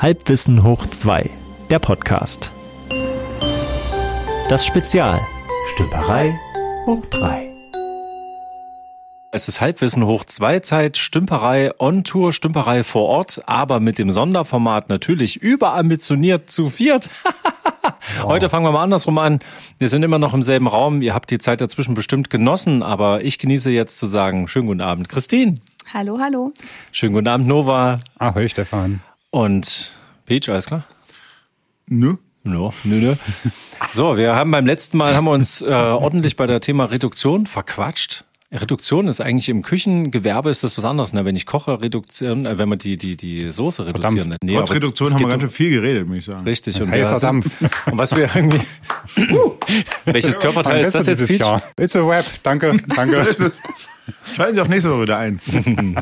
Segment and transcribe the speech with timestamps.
[0.00, 1.28] Halbwissen hoch 2,
[1.68, 2.52] der Podcast.
[4.48, 5.20] Das Spezial.
[5.74, 6.34] Stümperei
[6.86, 7.50] hoch 3.
[9.30, 14.10] Es ist Halbwissen hoch 2 Zeit, Stümperei on Tour, Stümperei vor Ort, aber mit dem
[14.10, 17.10] Sonderformat natürlich überambitioniert zu viert.
[18.22, 19.40] Heute fangen wir mal andersrum an.
[19.78, 21.02] Wir sind immer noch im selben Raum.
[21.02, 24.80] Ihr habt die Zeit dazwischen bestimmt genossen, aber ich genieße jetzt zu sagen, schönen guten
[24.80, 25.56] Abend, Christine.
[25.92, 26.54] Hallo, hallo.
[26.90, 27.98] Schönen guten Abend, Nova.
[28.18, 29.02] Ahoi, Stefan.
[29.30, 29.92] Und
[30.26, 30.84] Peach, alles klar?
[31.86, 32.16] Nö.
[32.42, 33.14] No, nö, nö.
[33.90, 37.46] So, wir haben beim letzten Mal haben wir uns äh, ordentlich bei der Thema Reduktion
[37.46, 38.24] verquatscht.
[38.52, 41.12] Reduktion ist eigentlich im Küchengewerbe ist das was anderes.
[41.12, 41.24] Ne?
[41.24, 44.36] Wenn ich koche, reduzieren, äh, wenn man die, die, die Soße reduzieren.
[44.42, 46.44] Nee, Trotz Reduktion haben wir ganz schön viel geredet, muss ich sagen.
[46.44, 46.80] Richtig.
[46.80, 47.46] Und heißer Dampf.
[47.86, 48.60] Und was wir irgendwie.
[50.06, 51.40] welches Körperteil ist das jetzt, Peach?
[51.40, 51.62] Jahr.
[51.78, 52.24] It's a wrap.
[52.42, 53.52] Danke, danke.
[54.34, 55.40] Schalten Sie auch nächste Woche wieder ein.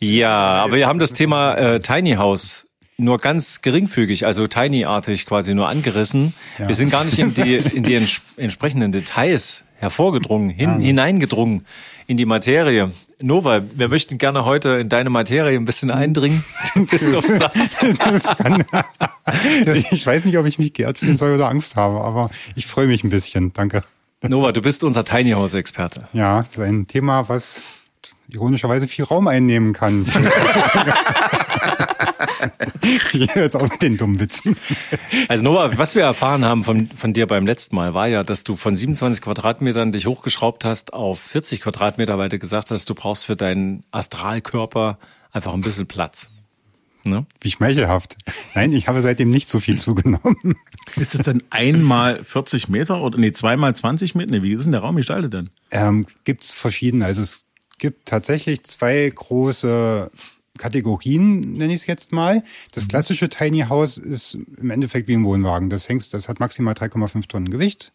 [0.00, 5.54] ja, aber wir haben das Thema äh, Tiny House nur ganz geringfügig, also tiny-artig quasi
[5.54, 6.34] nur angerissen.
[6.58, 6.66] Ja.
[6.66, 11.64] Wir sind gar nicht in die, in die ents entsprechenden Details hervorgedrungen, hin, ja, hineingedrungen
[12.08, 12.90] in die Materie.
[13.20, 16.44] Nova, wir möchten gerne heute in deine Materie ein bisschen eindringen.
[16.74, 17.06] Du bist
[19.92, 22.88] Ich weiß nicht, ob ich mich geehrt fühlen soll oder Angst habe, aber ich freue
[22.88, 23.52] mich ein bisschen.
[23.52, 23.84] Danke.
[24.22, 26.08] Nova, du bist unser Tiny House Experte.
[26.12, 27.60] Ja, das ist ein Thema, was
[28.28, 30.06] ironischerweise viel Raum einnehmen kann.
[33.12, 34.56] ich jetzt auch mit den dummen Witzen.
[35.28, 38.44] Also Nova, was wir erfahren haben von, von dir beim letzten Mal, war ja, dass
[38.44, 42.94] du von 27 Quadratmetern dich hochgeschraubt hast auf 40 Quadratmeter, weil du gesagt hast, du
[42.94, 44.98] brauchst für deinen Astralkörper
[45.32, 46.30] einfach ein bisschen Platz.
[47.04, 47.26] Ne?
[47.40, 48.16] Wie schmeichelhaft.
[48.54, 50.56] Nein, ich habe seitdem nicht so viel zugenommen.
[50.96, 54.32] Ist es dann einmal 40 Meter oder nee, zweimal 20 Meter?
[54.32, 55.50] Nee, wie ist denn der Raum gestaltet denn?
[55.70, 57.04] Ähm, Gibt es verschiedene.
[57.04, 57.46] Also es
[57.78, 60.10] gibt tatsächlich zwei große
[60.58, 62.42] Kategorien, nenne ich es jetzt mal.
[62.72, 62.88] Das mhm.
[62.88, 65.70] klassische Tiny House ist im Endeffekt wie ein Wohnwagen.
[65.70, 67.92] Das hängt, das hat maximal 3,5 Tonnen Gewicht.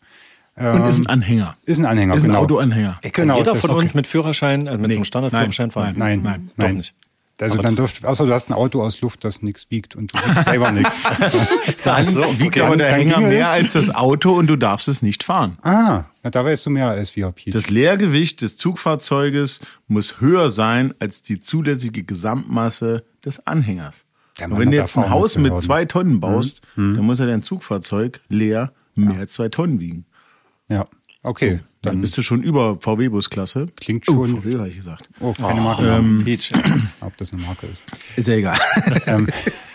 [0.56, 1.58] Und ist ein ähm, Anhänger.
[1.66, 2.42] Ist ein Anhänger, ist ein genau.
[2.42, 3.00] Autoanhänger.
[3.02, 4.94] Kann genau, jeder von uns mit Führerschein, äh, mit nee.
[4.94, 5.96] so einem Standardführerschein fahren?
[5.98, 6.52] Nein, nein, nein.
[6.58, 6.76] nein.
[6.78, 6.94] nicht.
[7.42, 10.14] Also aber dann dürft, außer du hast ein Auto aus Luft, das nichts wiegt und
[10.14, 11.04] du wiegst selber nichts.
[11.84, 12.62] Dann so, wiegt okay.
[12.62, 15.58] aber der Hänger mehr als das Auto und du darfst es nicht fahren.
[15.64, 17.52] Ah, na, da weißt du mehr als VIP.
[17.52, 24.06] Das Leergewicht des Zugfahrzeuges muss höher sein als die zulässige Gesamtmasse des Anhängers.
[24.42, 26.96] Und wenn du jetzt ein Haus mit zwei Tonnen baust, mhm.
[26.96, 29.20] dann muss ja dein Zugfahrzeug leer mehr ja.
[29.20, 30.06] als zwei Tonnen wiegen.
[30.70, 30.88] Ja.
[31.22, 31.58] Okay.
[31.58, 33.68] So, dann, bist du schon über VW-Busklasse.
[33.76, 34.18] Klingt schon.
[34.18, 35.08] Oh, VW habe ich gesagt.
[35.20, 35.88] Oh, keine oh, Marke.
[35.88, 36.26] Ähm,
[37.02, 37.84] Ob das eine Marke ist.
[38.16, 38.58] Ist ja egal.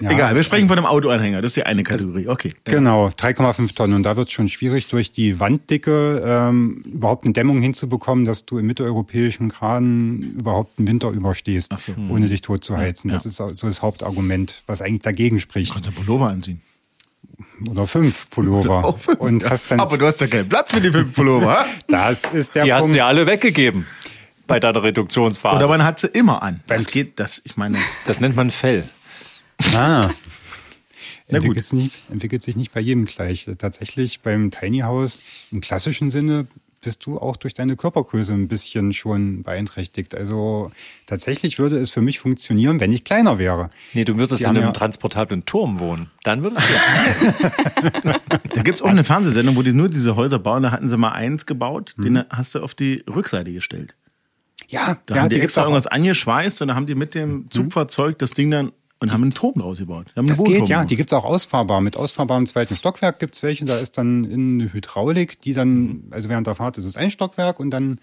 [0.00, 1.40] ja, Egal, wir sprechen von einem Autoanhänger.
[1.40, 2.28] Das ist die eine Kategorie.
[2.28, 2.52] Okay.
[2.64, 3.94] Genau, 3,5 Tonnen.
[3.94, 8.44] Und da wird es schon schwierig, durch die Wanddicke ähm, überhaupt eine Dämmung hinzubekommen, dass
[8.46, 11.92] du im mitteleuropäischen Graden überhaupt einen Winter überstehst, so.
[12.08, 13.08] ohne dich tot zu heizen.
[13.10, 13.16] Ja.
[13.16, 15.70] Das ist so das Hauptargument, was eigentlich dagegen spricht.
[15.70, 16.60] Du kannst ja Pullover anziehen
[17.68, 18.92] oder fünf Pullover.
[18.98, 19.20] Fünf.
[19.20, 21.64] Und hast dann Aber du hast ja keinen Platz für die fünf Pullover.
[21.88, 22.84] das ist der die Punkt.
[22.84, 23.86] hast du ja alle weggegeben
[24.46, 25.56] bei deiner Reduktionsphase.
[25.56, 26.60] Oder man hat sie immer an.
[26.66, 27.78] Das geht, das, ich meine.
[28.06, 28.88] Das nennt man Fell.
[29.74, 30.10] Ah.
[31.28, 33.48] entwickelt, sich nicht, entwickelt sich nicht bei jedem gleich.
[33.58, 36.46] Tatsächlich beim Tiny House im klassischen Sinne
[36.82, 40.14] bist du auch durch deine Körpergröße ein bisschen schon beeinträchtigt.
[40.14, 40.70] Also
[41.06, 43.70] tatsächlich würde es für mich funktionieren, wenn ich kleiner wäre.
[43.94, 46.10] Nee, du würdest Die in einem ja transportablen Turm wohnen.
[46.24, 48.12] Dann würdest du.
[48.54, 50.64] da gibt's auch eine Fernsehsendung, wo die nur diese Häuser bauen.
[50.64, 52.02] Da hatten sie mal eins gebaut, mhm.
[52.02, 53.94] den hast du auf die Rückseite gestellt.
[54.68, 57.30] Ja, da ja, haben die, die extra irgendwas angeschweißt und da haben die mit dem
[57.30, 57.50] mhm.
[57.50, 60.06] Zugfahrzeug das Ding dann und haben einen Turm draus gebaut.
[60.14, 60.84] das geht, ja.
[60.84, 61.80] Die gibt's auch ausfahrbar.
[61.80, 63.64] Mit ausfahrbarem zweiten Stockwerk gibt's welche.
[63.64, 67.60] Da ist dann eine Hydraulik, die dann, also während der Fahrt ist es ein Stockwerk
[67.60, 67.98] und dann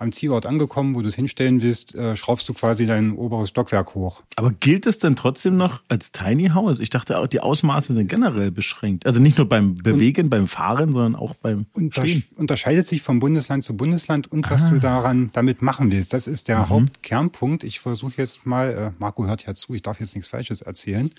[0.00, 3.94] am Zielort angekommen, wo du es hinstellen willst, äh, schraubst du quasi dein oberes Stockwerk
[3.94, 4.22] hoch.
[4.36, 6.80] Aber gilt es denn trotzdem noch als Tiny House?
[6.80, 9.06] Ich dachte auch, die Ausmaße sind generell beschränkt.
[9.06, 12.24] Also nicht nur beim Bewegen, und, beim Fahren, sondern auch beim Stehen.
[12.36, 14.70] Unterscheidet sich vom Bundesland zu Bundesland und was ah.
[14.70, 16.14] du daran damit machen willst.
[16.14, 16.68] Das ist der mhm.
[16.70, 17.62] Hauptkernpunkt.
[17.64, 21.10] Ich versuche jetzt mal, äh, Marco hört ja zu, ich darf jetzt nichts Falsches erzählen.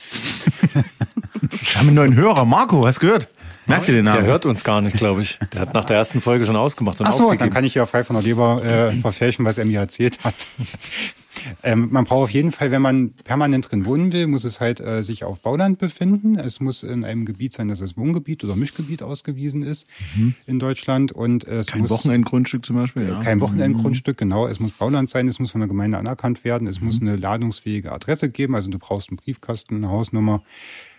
[1.51, 2.45] Wir haben einen neuen Hörer.
[2.45, 3.29] Marco, hast du gehört?
[3.67, 4.23] Merkt ihr den Namen?
[4.23, 5.39] Der hört uns gar nicht, glaube ich.
[5.53, 6.99] Der hat nach der ersten Folge schon ausgemacht.
[6.99, 9.65] Und Ach so, dann kann ich ja frei von der Leber äh, verfälschen, was er
[9.65, 10.35] mir erzählt hat.
[11.63, 14.79] ähm, man braucht auf jeden Fall, wenn man permanent drin wohnen will, muss es halt
[14.79, 16.37] äh, sich auf Bauland befinden.
[16.37, 20.35] Es muss in einem Gebiet sein, das als Wohngebiet oder Mischgebiet ausgewiesen ist mhm.
[20.47, 21.11] in Deutschland.
[21.11, 23.07] Und es kein muss, Wochenendgrundstück zum Beispiel.
[23.07, 23.19] Ja.
[23.19, 24.47] Kein Wochenendgrundstück, genau.
[24.47, 26.87] Es muss Bauland sein, es muss von der Gemeinde anerkannt werden, es mhm.
[26.87, 28.55] muss eine ladungsfähige Adresse geben.
[28.55, 30.41] Also du brauchst einen Briefkasten, eine Hausnummer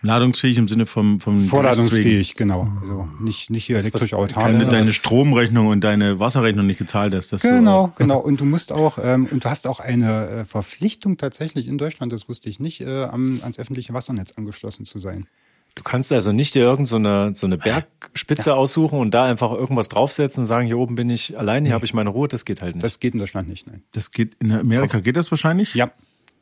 [0.03, 2.67] Ladungsfähig im Sinne vom, vom Vorladungsfähig, genau.
[2.81, 4.45] Also nicht, nicht hier elektrisch autark.
[4.45, 7.31] Keine deine Stromrechnung und deine Wasserrechnung nicht gezahlt hast.
[7.41, 8.19] genau, so, genau.
[8.23, 12.11] Und du musst auch, ähm, und du hast auch eine äh, Verpflichtung tatsächlich in Deutschland,
[12.11, 15.27] das wusste ich nicht, äh, am, ans öffentliche Wassernetz angeschlossen zu sein.
[15.75, 18.55] Du kannst also nicht dir irgendeine so, so eine Bergspitze ja.
[18.55, 21.73] aussuchen und da einfach irgendwas draufsetzen und sagen, hier oben bin ich allein, hier nee.
[21.73, 22.27] habe ich meine Ruhe.
[22.27, 22.83] Das geht halt nicht.
[22.83, 23.81] Das geht in Deutschland nicht, nein.
[23.91, 25.73] Das geht in Amerika geht das wahrscheinlich?
[25.73, 25.91] Ja.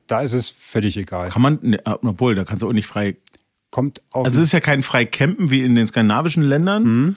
[0.07, 1.29] Da ist es völlig egal.
[1.29, 3.15] Kann man, ne, obwohl, da kannst du auch nicht frei.
[3.71, 4.25] Kommt auf.
[4.25, 6.83] Also es ist ja kein frei campen wie in den skandinavischen Ländern.
[6.83, 7.15] Mhm.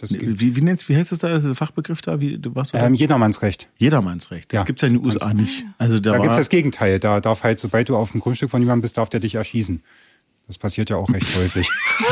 [0.00, 2.20] Das wie, wie, wie heißt das da, das Fachbegriff da?
[2.20, 3.68] Wie, du warst ähm, Jedermannsrecht.
[3.78, 4.52] Jedermannsrecht.
[4.52, 4.64] Das ja.
[4.64, 5.66] gibt's ja in den USA nicht.
[5.76, 7.00] Also da da gibt's das Gegenteil.
[7.00, 9.82] Da darf halt, sobald du auf dem Grundstück von jemandem bist, darf der dich erschießen.
[10.46, 11.68] Das passiert ja auch recht häufig.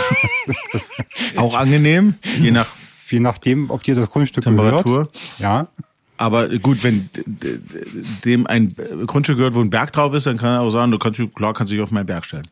[0.73, 0.89] das
[1.37, 2.67] auch angenehm, je nach
[3.11, 4.83] je nachdem, ob dir das Grundstück Temperatur.
[4.83, 5.19] gehört.
[5.39, 5.69] Ja.
[6.19, 7.11] Aber gut, wenn
[8.25, 8.75] dem ein
[9.07, 11.53] Grundstück gehört, wo ein Berg drauf ist, dann kann er auch sagen, du kannst klar
[11.53, 12.47] kannst dich auf meinen Berg stellen.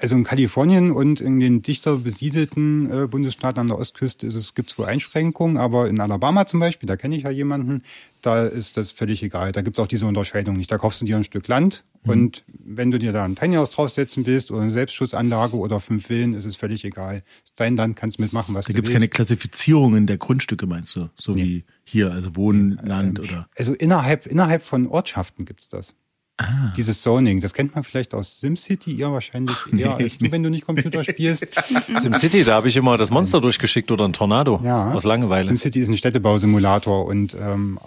[0.00, 4.54] Also in Kalifornien und in den dichter besiedelten äh, Bundesstaaten an der Ostküste ist es
[4.54, 7.82] gibt es wohl Einschränkungen, aber in Alabama zum Beispiel, da kenne ich ja jemanden,
[8.22, 9.52] da ist das völlig egal.
[9.52, 10.72] Da gibt es auch diese Unterscheidung nicht.
[10.72, 12.10] Da kaufst du dir ein Stück Land mhm.
[12.10, 16.06] und wenn du dir da ein Tiny House draufsetzen willst oder eine Selbstschutzanlage oder fünf
[16.06, 17.16] Villen, ist es völlig egal.
[17.16, 18.88] Das ist dein Land, kannst mitmachen, was da du willst.
[18.88, 21.10] Da gibt es keine Klassifizierungen der Grundstücke, meinst du?
[21.18, 21.44] So nee.
[21.44, 23.48] wie hier, also Wohnland ähm, oder?
[23.54, 25.94] Also innerhalb, innerhalb von Ortschaften gibt es das.
[26.40, 26.72] Ah.
[26.76, 30.04] Dieses Zoning, das kennt man vielleicht aus SimCity, ihr wahrscheinlich eher nee.
[30.04, 31.46] als du, wenn du nicht Computer spielst.
[31.96, 34.92] SimCity, da habe ich immer das Monster durchgeschickt oder ein Tornado ja.
[34.92, 35.44] aus Langeweile.
[35.44, 37.78] SimCity ist ein Städtebausimulator und ähm,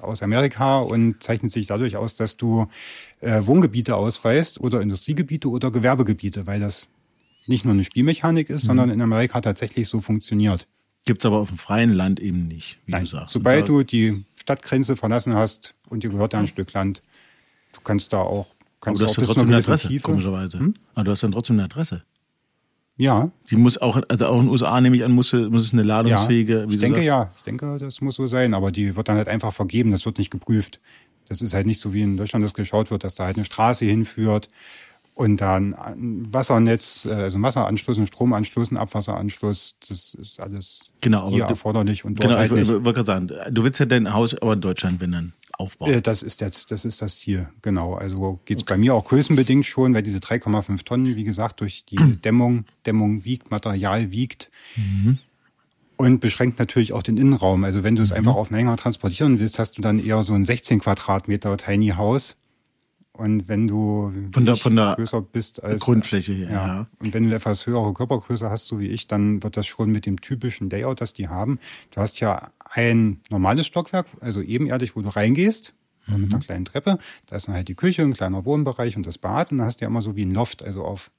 [0.00, 2.68] aus Amerika und zeichnet sich dadurch aus, dass du
[3.20, 6.88] äh, Wohngebiete ausweist oder Industriegebiete oder Gewerbegebiete, weil das
[7.46, 8.68] nicht nur eine Spielmechanik ist, mhm.
[8.68, 10.66] sondern in Amerika tatsächlich so funktioniert.
[11.04, 13.04] Gibt's aber auf dem freien Land eben nicht, wie Nein.
[13.04, 13.34] du sagst.
[13.34, 17.02] Sobald du die Stadtgrenze verlassen hast und dir gehört da ein Stück Land,
[17.74, 18.46] Du kannst da auch.
[18.80, 20.02] Kannst aber du hast ja trotzdem eine Adresse, Tiefe.
[20.02, 20.58] komischerweise.
[20.58, 20.74] Hm?
[20.94, 22.02] Aber du hast dann trotzdem eine Adresse.
[22.96, 23.30] Ja.
[23.50, 25.82] Die muss auch, also auch in den USA nehme ich an, muss, muss es eine
[25.82, 26.60] ladungsfähige.
[26.60, 27.08] Ja, ich denke sagst.
[27.08, 30.06] ja, ich denke, das muss so sein, aber die wird dann halt einfach vergeben, das
[30.06, 30.80] wird nicht geprüft.
[31.26, 33.44] Das ist halt nicht so wie in Deutschland das geschaut wird, dass da halt eine
[33.44, 34.48] Straße hinführt
[35.14, 40.90] und dann ein Wassernetz, äh, also ein Wasseranschluss, ein Stromanschluss, ein Abwasseranschluss, das ist alles
[41.00, 44.12] genau, hier erforderlich und dort Genau, halt ich wollte gerade sagen, du willst ja dein
[44.12, 45.92] Haus aber in Deutschland, dann aufbauen.
[45.92, 47.94] Äh, das ist das, das ist das Ziel, genau.
[47.94, 48.74] Also geht es okay.
[48.74, 53.24] bei mir auch größenbedingt schon, weil diese 3,5 Tonnen, wie gesagt, durch die Dämmung, Dämmung
[53.24, 54.50] wiegt, Material wiegt.
[54.76, 55.18] Mhm.
[55.96, 57.62] Und beschränkt natürlich auch den Innenraum.
[57.62, 58.16] Also wenn du es mhm.
[58.16, 61.90] einfach auf einen Hänger transportieren willst, hast du dann eher so ein 16 Quadratmeter Tiny
[61.90, 62.36] House.
[63.16, 66.86] Und wenn du von der, von der größer bist als Grundfläche hier, ja, ja.
[66.98, 70.04] Und wenn du etwas höhere Körpergröße hast, so wie ich, dann wird das schon mit
[70.04, 71.60] dem typischen Layout, das die haben.
[71.92, 75.74] Du hast ja ein normales Stockwerk, also ebenerdig, wo du reingehst,
[76.08, 76.22] mhm.
[76.22, 76.98] mit einer kleinen Treppe.
[77.26, 79.52] Da ist dann halt die Küche, ein kleiner Wohnbereich und das Bad.
[79.52, 81.12] Und dann hast du ja immer so wie ein Loft, also auf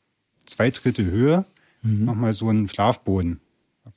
[0.45, 1.45] zwei Drittel Höhe,
[1.81, 2.03] mhm.
[2.03, 3.39] nochmal so einen Schlafboden.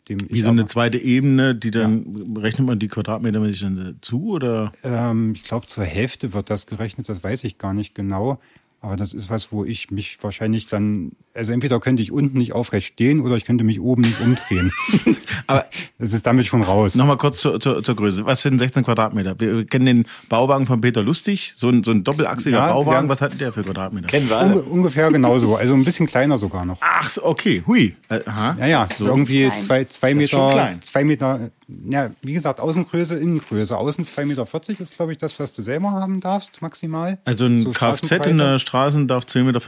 [0.07, 2.41] Wie so eine zweite Ebene, die dann ja.
[2.41, 4.73] rechnet man die Quadratmeter mit dann zu oder?
[4.83, 8.41] Ähm, ich glaube zur Hälfte wird das gerechnet, das weiß ich gar nicht genau.
[8.81, 12.53] Aber das ist was, wo ich mich wahrscheinlich dann, also entweder könnte ich unten nicht
[12.53, 14.71] aufrecht stehen oder ich könnte mich oben nicht umdrehen.
[15.49, 15.65] Aber
[15.99, 16.95] es ist damit schon raus.
[16.95, 18.25] Nochmal kurz zur, zur, zur Größe.
[18.25, 19.39] Was sind 16 Quadratmeter?
[19.41, 23.09] Wir kennen den Bauwagen von Peter Lustig, so ein, so ein doppelachsiger ja, Bauwagen.
[23.09, 24.07] Was hat der für Quadratmeter?
[24.07, 24.55] Kennen wir alle.
[24.55, 25.57] Unge ungefähr genauso.
[25.57, 26.79] Also ein bisschen kleiner sogar noch.
[26.81, 27.65] Ach, okay.
[27.67, 27.97] Hui.
[28.09, 28.57] Äh, aha.
[28.61, 28.85] Ja, ja.
[28.87, 28.93] So.
[28.93, 31.51] Ist irgendwie zwei, zwei Meter, zwei Meter
[31.91, 33.77] ja, wie gesagt, Außengröße, Innengröße.
[33.77, 37.19] Außen 2,40 Meter ist, glaube ich, das, was du selber haben darfst, maximal.
[37.25, 39.61] Also ein so Kfz in der Straße darf 10,55 Meter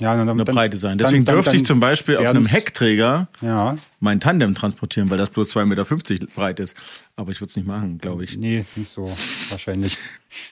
[0.00, 0.96] ja, dann, dann, eine Breite sein.
[0.96, 3.74] Deswegen dann, dürfte ich zum Beispiel auf einem Heckträger ja.
[3.98, 6.76] mein Tandem transportieren, weil das bloß 2,50 Meter breit ist.
[7.16, 8.36] Aber ich würde es nicht machen, glaube ich.
[8.36, 9.12] Nee, ist nicht so
[9.50, 9.96] wahrscheinlich.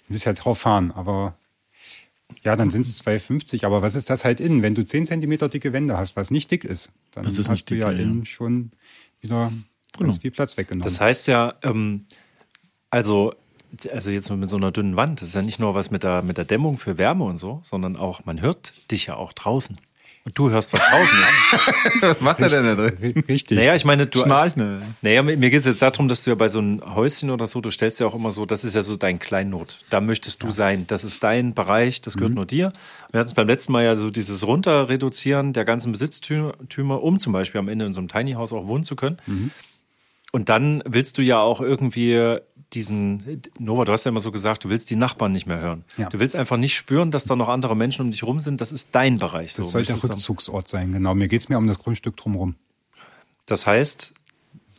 [0.08, 1.36] Du musst ja drauf fahren, aber
[2.42, 3.64] ja, dann sind es 2,50.
[3.64, 4.62] Aber was ist das halt innen?
[4.62, 7.76] Wenn du 10 Zentimeter dicke Wände hast, was nicht dick ist, dann ist hast du
[7.76, 8.72] ja innen schon
[9.20, 9.52] wieder
[9.96, 10.08] genau.
[10.08, 10.84] ganz viel Platz weggenommen.
[10.84, 12.06] Das heißt ja, ähm,
[12.90, 13.34] also,
[13.92, 16.22] also jetzt mit so einer dünnen Wand, das ist ja nicht nur was mit der,
[16.22, 19.76] mit der Dämmung für Wärme und so, sondern auch, man hört dich ja auch draußen.
[20.26, 21.18] Und du hörst was draußen
[22.00, 23.22] was macht er denn da drin?
[23.28, 23.56] Richtig.
[23.56, 24.18] Naja, ich meine, du.
[24.18, 24.82] Schnarcht, ne?
[25.00, 27.60] Naja, mir geht es jetzt darum, dass du ja bei so einem Häuschen oder so,
[27.60, 29.78] du stellst ja auch immer so, das ist ja so dein Kleinnot.
[29.88, 30.52] Da möchtest du ja.
[30.52, 30.84] sein.
[30.88, 32.36] Das ist dein Bereich, das gehört mhm.
[32.36, 32.72] nur dir.
[33.12, 37.32] Wir hatten es beim letzten Mal ja so dieses Runterreduzieren der ganzen Besitztümer, um zum
[37.32, 39.18] Beispiel am Ende in so einem Tiny House auch wohnen zu können.
[39.26, 39.52] Mhm.
[40.36, 42.36] Und dann willst du ja auch irgendwie
[42.74, 45.86] diesen, Nova, du hast ja immer so gesagt, du willst die Nachbarn nicht mehr hören.
[45.96, 46.10] Ja.
[46.10, 48.60] Du willst einfach nicht spüren, dass da noch andere Menschen um dich rum sind.
[48.60, 49.54] Das ist dein Bereich.
[49.54, 51.14] Das so, soll der Rückzugsort sein, genau.
[51.14, 52.54] Mir geht es mir um das Grundstück drumherum.
[53.46, 54.12] Das heißt,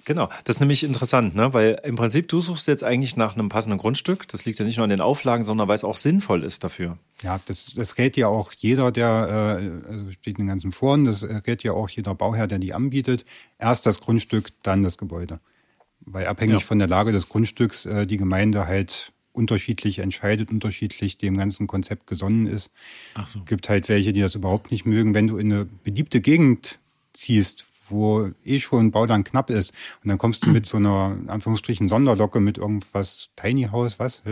[0.08, 1.54] Genau, das ist nämlich interessant, ne?
[1.54, 4.26] weil im Prinzip du suchst jetzt eigentlich nach einem passenden Grundstück.
[4.30, 6.98] Das liegt ja nicht nur an den Auflagen, sondern weil es auch sinnvoll ist dafür.
[7.24, 11.04] Ja, das, das rät ja auch jeder, der, äh, also steht in den ganzen Foren,
[11.04, 13.26] das rät ja auch jeder Bauherr, der die anbietet.
[13.60, 15.42] Erst das Grundstück, dann das Gebäude.
[16.00, 16.66] Weil abhängig ja.
[16.66, 22.08] von der Lage des Grundstücks äh, die Gemeinde halt unterschiedlich entscheidet, unterschiedlich dem ganzen Konzept
[22.08, 22.72] gesonnen ist.
[23.14, 23.42] Ach so.
[23.42, 25.14] Gibt halt welche, die das überhaupt nicht mögen.
[25.14, 26.80] Wenn du in eine beliebte Gegend
[27.12, 29.74] ziehst, wo eh schon Bauland knapp ist.
[30.04, 34.24] Und dann kommst du mit so einer, in Anführungsstrichen, Sonderlocke mit irgendwas Tiny House, was?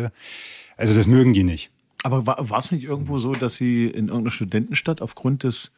[0.77, 1.71] Also das mögen die nicht.
[2.03, 5.71] Aber war es nicht irgendwo so, dass sie in irgendeiner Studentenstadt aufgrund des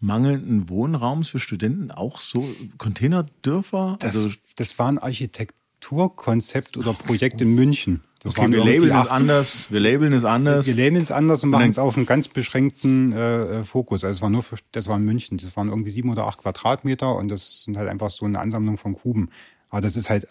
[0.00, 2.48] mangelnden Wohnraums für Studenten auch so
[2.78, 3.96] Containerdörfer?
[4.00, 8.02] Das, also das war ein Architekturkonzept oder Projekt in München.
[8.24, 9.70] Das okay, wir labeln es anders.
[9.70, 10.66] Wir labeln es anders.
[10.66, 14.02] Wir labeln es anders und machen es auf einen ganz beschränkten äh, äh, Fokus.
[14.02, 15.36] Also es war nur für, das war in München.
[15.36, 18.78] Das waren irgendwie sieben oder acht Quadratmeter und das sind halt einfach so eine Ansammlung
[18.78, 19.28] von Kuben.
[19.68, 20.26] Aber das ist halt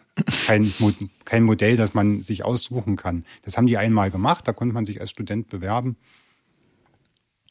[0.48, 0.74] kein,
[1.24, 3.26] kein Modell, das man sich aussuchen kann.
[3.44, 5.96] Das haben die einmal gemacht, da konnte man sich als Student bewerben.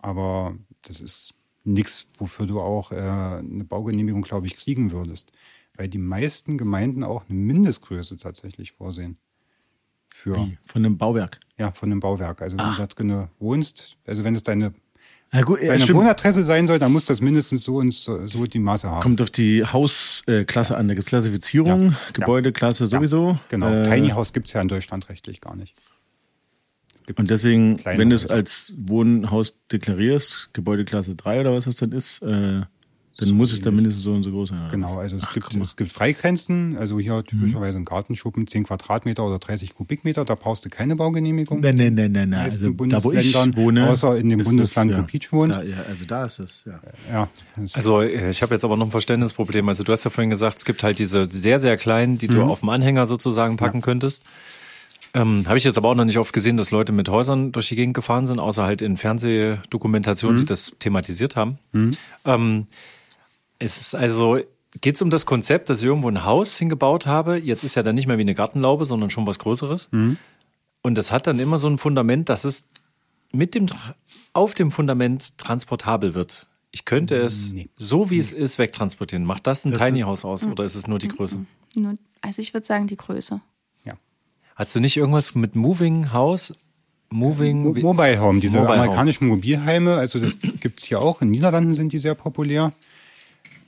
[0.00, 5.30] Aber das ist nichts, wofür du auch äh, eine Baugenehmigung, glaube ich, kriegen würdest.
[5.76, 9.18] Weil die meisten Gemeinden auch eine Mindestgröße tatsächlich vorsehen
[10.14, 10.36] für.
[10.36, 10.58] Wie?
[10.66, 11.40] Von einem Bauwerk?
[11.58, 12.42] Ja, von einem Bauwerk.
[12.42, 12.76] Also wenn Ach.
[12.76, 14.72] du dort drin wohnst, also wenn es deine
[15.34, 16.00] ja, gut, deine stimmt.
[16.00, 19.00] Wohnadresse sein soll, dann muss das mindestens so und so, so die Maße haben.
[19.00, 20.88] Kommt auf die Hausklasse an.
[20.88, 21.96] Da gibt es Klassifizierung, ja.
[22.12, 23.30] Gebäudeklasse sowieso.
[23.30, 23.72] Ja, genau.
[23.72, 25.74] Äh, Tiny House gibt es ja in Deutschland rechtlich gar nicht.
[27.16, 32.22] Und deswegen, wenn du es als Wohnhaus deklarierst, Gebäudeklasse 3 oder was das dann ist,
[32.22, 32.60] äh,
[33.18, 34.68] dann so muss es dann mindestens so und so groß sein.
[34.70, 39.26] Genau, also es, Ach, gibt, es gibt Freigrenzen, also hier typischerweise ein Gartenschuppen, 10 Quadratmeter
[39.26, 41.60] oder 30 Kubikmeter, da brauchst du keine Baugenehmigung.
[41.60, 42.40] Nein, nein, nein, nein, nein.
[42.40, 45.52] Also da, wo ich wohne, außer in dem Bundesland, es, wo Peach wohnt.
[45.52, 46.80] Da, ja, also da ist es, ja.
[47.10, 47.28] ja
[47.74, 49.68] also äh, ich habe jetzt aber noch ein Verständnisproblem.
[49.68, 52.32] Also du hast ja vorhin gesagt, es gibt halt diese sehr, sehr kleinen, die mhm.
[52.32, 53.84] du auf dem Anhänger sozusagen packen ja.
[53.84, 54.24] könntest.
[55.14, 57.68] Ähm, Habe ich jetzt aber auch noch nicht oft gesehen, dass Leute mit Häusern durch
[57.68, 60.40] die Gegend gefahren sind, außer halt in Fernsehdokumentationen, mhm.
[60.40, 61.58] die das thematisiert haben.
[61.72, 61.96] Mhm.
[62.24, 62.66] Ähm,
[63.62, 64.38] es ist also,
[64.80, 67.36] geht es um das Konzept, dass ich irgendwo ein Haus hingebaut habe?
[67.36, 69.88] Jetzt ist ja dann nicht mehr wie eine Gartenlaube, sondern schon was Größeres.
[69.92, 70.18] Mhm.
[70.82, 72.68] Und das hat dann immer so ein Fundament, dass es
[73.32, 73.66] mit dem,
[74.32, 76.46] auf dem Fundament transportabel wird.
[76.72, 77.68] Ich könnte es nee.
[77.76, 78.20] so wie nee.
[78.20, 79.24] es ist wegtransportieren.
[79.24, 81.44] Macht das ein das Tiny House aus oder ist es nur die Größe?
[82.20, 83.40] also ich würde sagen die Größe.
[83.84, 83.94] Ja.
[84.56, 86.54] Hast du nicht irgendwas mit Moving House?
[87.10, 89.36] Moving Mo Mobile Home, diese Mobile amerikanischen Home.
[89.36, 91.20] Mobilheime, also das gibt es hier auch.
[91.20, 92.72] In Niederlanden sind die sehr populär.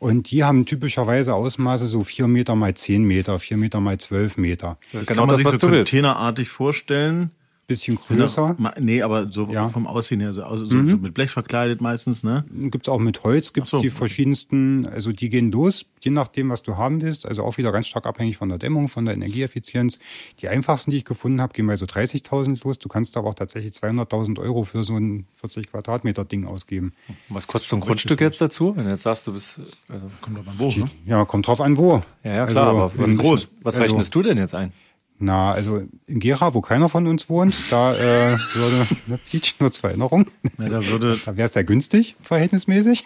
[0.04, 4.36] Und die haben typischerweise Ausmaße so 4 Meter mal 10 Meter, 4 Meter mal 12
[4.36, 4.76] Meter.
[4.92, 7.30] Das, das genau kann man das, sich was so containerartig vorstellen
[7.66, 8.56] bisschen größer.
[8.58, 9.68] Auch, nee, aber so ja.
[9.68, 10.88] vom Aussehen her, so, so, mhm.
[10.88, 12.44] so, mit Blech verkleidet meistens, ne?
[12.70, 13.80] Gibt's auch mit Holz, gibt's so.
[13.80, 17.72] die verschiedensten, also die gehen los, je nachdem, was du haben willst, also auch wieder
[17.72, 19.98] ganz stark abhängig von der Dämmung, von der Energieeffizienz.
[20.40, 22.78] Die einfachsten, die ich gefunden habe, gehen bei so 30.000 los.
[22.78, 26.92] Du kannst aber auch tatsächlich 200.000 Euro für so ein 40 Quadratmeter Ding ausgeben.
[27.28, 30.36] Was kostet so ein Grundstück jetzt dazu, wenn du jetzt sagst, du bist, also kommt
[30.36, 30.90] drauf an wo, ne?
[31.06, 32.02] Ja, kommt drauf an wo.
[32.22, 33.48] Ja, ja klar, also, aber was, groß.
[33.62, 34.72] was also, rechnest du denn jetzt ein?
[35.24, 39.72] Na, also in Gera, wo keiner von uns wohnt, da äh, würde ne, Peach nur
[39.72, 40.26] zur Erinnerung.
[40.58, 41.18] Na, da würde.
[41.24, 43.04] Da wäre es ja günstig, verhältnismäßig.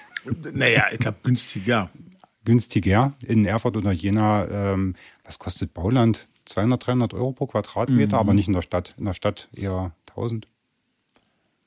[0.53, 1.91] Naja, ich glaube günstiger.
[2.45, 3.13] Günstiger.
[3.25, 6.27] In Erfurt oder Jena, ähm, was kostet Bauland?
[6.47, 8.21] 200, 300 Euro pro Quadratmeter, mhm.
[8.21, 8.95] aber nicht in der Stadt.
[8.99, 10.49] In der Stadt eher 1000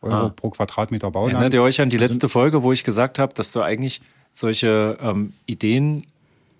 [0.01, 0.29] Euro ah.
[0.35, 1.35] pro Quadratmeter Bauland.
[1.35, 4.97] Erinnert ihr euch an die letzte Folge, wo ich gesagt habe, dass du eigentlich solche
[4.99, 6.07] ähm, Ideen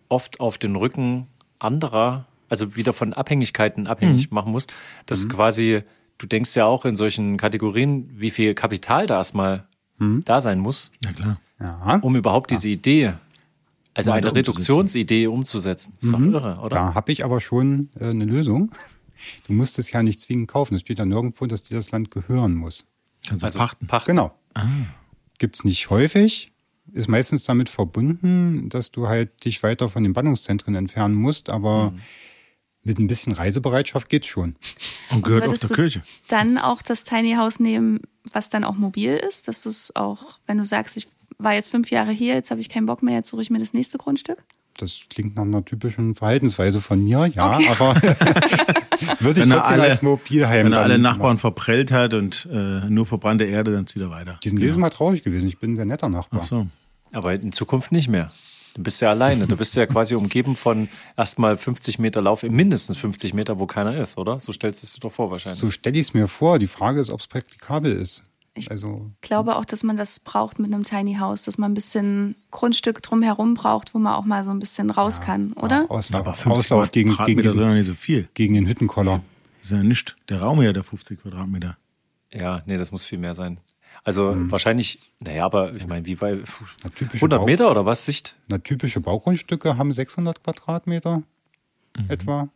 [0.08, 1.28] oft auf den Rücken
[1.60, 4.36] anderer also wieder von Abhängigkeiten abhängig mhm.
[4.36, 4.74] machen musst,
[5.06, 5.30] dass mhm.
[5.30, 5.80] quasi,
[6.18, 9.66] du denkst ja auch in solchen Kategorien, wie viel Kapital da erstmal
[9.98, 10.22] mhm.
[10.26, 10.92] da sein muss.
[11.02, 11.42] Ja, klar.
[11.62, 12.00] Ja.
[12.02, 13.14] Um überhaupt diese Idee,
[13.94, 15.94] also eine Reduktionsidee umzusetzen.
[15.96, 16.34] Das ist doch mhm.
[16.34, 16.70] irre, oder?
[16.70, 18.72] Da habe ich aber schon äh, eine Lösung.
[19.46, 20.74] Du musst es ja nicht zwingend kaufen.
[20.74, 22.86] Es steht ja nirgendwo, dass dir das Land gehören muss.
[23.30, 23.86] Also, also pachten.
[23.86, 24.16] pachten.
[24.16, 24.36] Genau.
[24.56, 24.64] Ah.
[25.38, 26.52] Gibt es nicht häufig.
[26.92, 31.92] Ist meistens damit verbunden, dass du halt dich weiter von den Bannungszentren entfernen musst, aber
[31.92, 32.00] mhm
[32.84, 34.56] mit ein bisschen Reisebereitschaft geht's schon.
[35.12, 36.04] Und gehört auf der Kirche.
[36.28, 38.02] Dann auch das Tiny House nehmen,
[38.34, 41.08] was dann auch mobil ist, dass du es auch, wenn du sagst, ich
[41.38, 43.60] war jetzt fünf Jahre hier, jetzt habe ich keinen Bock mehr, jetzt suche ich mir
[43.60, 44.44] das nächste Grundstück.
[44.78, 47.68] Das klingt nach einer typischen Verhaltensweise von mir, ja, okay.
[47.70, 47.96] aber
[49.20, 50.66] würde ich wenn trotzdem alle, als Mobilheim.
[50.66, 51.40] Wenn er alle Nachbarn machen.
[51.40, 54.40] verprellt hat und äh, nur verbrannte Erde, dann zieht er weiter.
[54.44, 54.78] Die sind genau.
[54.78, 55.48] Mal traurig gewesen.
[55.48, 56.42] Ich bin ein sehr netter Nachbar.
[56.44, 56.68] Ach so.
[57.12, 58.32] Aber in Zukunft nicht mehr.
[58.74, 59.48] Du bist ja alleine.
[59.48, 60.88] Du bist ja quasi umgeben von
[61.18, 64.40] erstmal 50 Meter Lauf, mindestens 50 Meter, wo keiner ist, oder?
[64.40, 65.60] So stellst du es dir doch vor wahrscheinlich.
[65.60, 66.60] So stelle ich es mir vor.
[66.60, 68.26] Die Frage ist, ob es praktikabel ist.
[68.54, 71.74] Ich also, glaube auch, dass man das braucht mit einem Tiny House, dass man ein
[71.74, 75.86] bisschen Grundstück drumherum braucht, wo man auch mal so ein bisschen raus ja, kann, oder?
[75.90, 78.28] Auslauf, aber 50 Auslauf gegen, gegen, diesen, ja nicht so viel.
[78.34, 79.24] gegen den Hüttenkoller.
[79.60, 81.78] Das ist ja nicht der Raum hier, der 50 Quadratmeter.
[82.34, 83.58] Ja, nee, das muss viel mehr sein.
[84.04, 84.52] Also hm.
[84.52, 86.44] wahrscheinlich, naja, aber ich meine, wie weit?
[87.14, 88.36] 100 Meter oder was Sicht?
[88.48, 91.18] Na, typische Baugrundstücke haben 600 Quadratmeter
[91.98, 92.06] mhm.
[92.10, 92.50] etwa.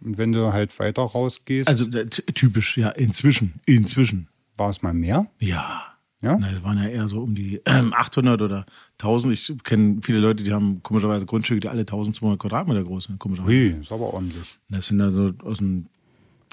[0.00, 1.68] Und wenn du halt weiter rausgehst.
[1.68, 4.28] Also typisch, ja, inzwischen, inzwischen.
[4.56, 5.26] War es mal mehr?
[5.38, 5.94] Ja.
[6.24, 6.38] Ja?
[6.38, 8.64] Nein, es waren ja eher so um die äh, 800 oder
[8.98, 9.34] 1000.
[9.34, 13.18] Ich kenne viele Leute, die haben komischerweise Grundstücke, die alle 1200 Quadratmeter groß sind.
[13.18, 13.52] Komischerweise.
[13.52, 14.58] Ui, ist aber ordentlich.
[14.70, 15.86] Das sind also aus dem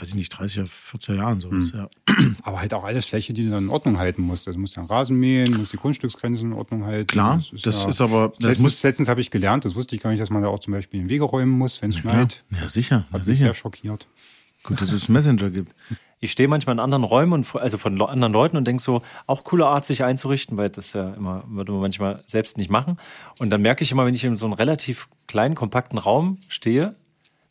[0.01, 1.79] weiß ich nicht, 30er, 40er Jahren sowas, hm.
[1.79, 1.89] ja.
[2.43, 4.47] Aber halt auch alles Fläche, die du dann in Ordnung halten musst.
[4.47, 7.07] Also musst ja Rasen mähen, musst die Grundstücksgrenzen in Ordnung halten.
[7.07, 8.33] Klar, das ist, das ja, ist aber.
[8.39, 10.47] Das letztens, muss, letztens habe ich gelernt, das wusste ich gar nicht, dass man da
[10.47, 12.43] auch zum Beispiel den Wege räumen muss, wenn es schneit.
[12.51, 13.05] Ja, sicher.
[13.11, 13.47] Hat mich sicher.
[13.47, 14.07] sehr schockiert.
[14.63, 15.73] Gut, dass es Messenger gibt.
[16.23, 19.43] Ich stehe manchmal in anderen Räumen und also von anderen Leuten und denke so, auch
[19.43, 22.99] coole Art, sich einzurichten, weil das ja immer, würde man manchmal selbst nicht machen.
[23.39, 26.95] Und dann merke ich immer, wenn ich in so einem relativ kleinen, kompakten Raum stehe,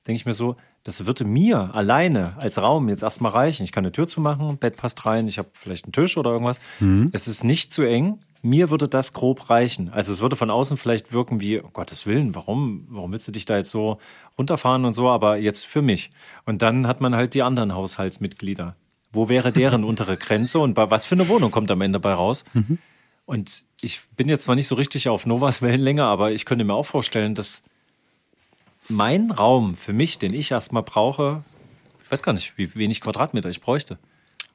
[0.07, 0.55] denke ich mir so,
[0.85, 3.65] das würde mir alleine als Raum jetzt erstmal reichen.
[3.65, 6.61] Ich kann eine Tür zumachen, Bett passt rein, ich habe vielleicht einen Tisch oder irgendwas.
[6.81, 7.07] Mhm.
[7.13, 8.21] Es ist nicht zu eng.
[8.43, 9.91] Mir würde das grob reichen.
[9.91, 13.33] Also es würde von außen vielleicht wirken wie, um Gottes Willen, warum, warum willst du
[13.33, 13.99] dich da jetzt so
[14.39, 16.11] runterfahren und so, aber jetzt für mich.
[16.47, 18.77] Und dann hat man halt die anderen Haushaltsmitglieder.
[19.13, 22.15] Wo wäre deren untere Grenze und bei was für eine Wohnung kommt am Ende bei
[22.15, 22.47] raus?
[22.55, 22.79] Mhm.
[23.27, 26.75] Und ich bin jetzt zwar nicht so richtig auf Novas Wellenlänge, aber ich könnte mir
[26.75, 27.63] auch vorstellen, dass
[28.91, 31.43] mein Raum für mich, den ich erstmal brauche,
[32.05, 33.99] ich weiß gar nicht, wie wenig Quadratmeter ich bräuchte.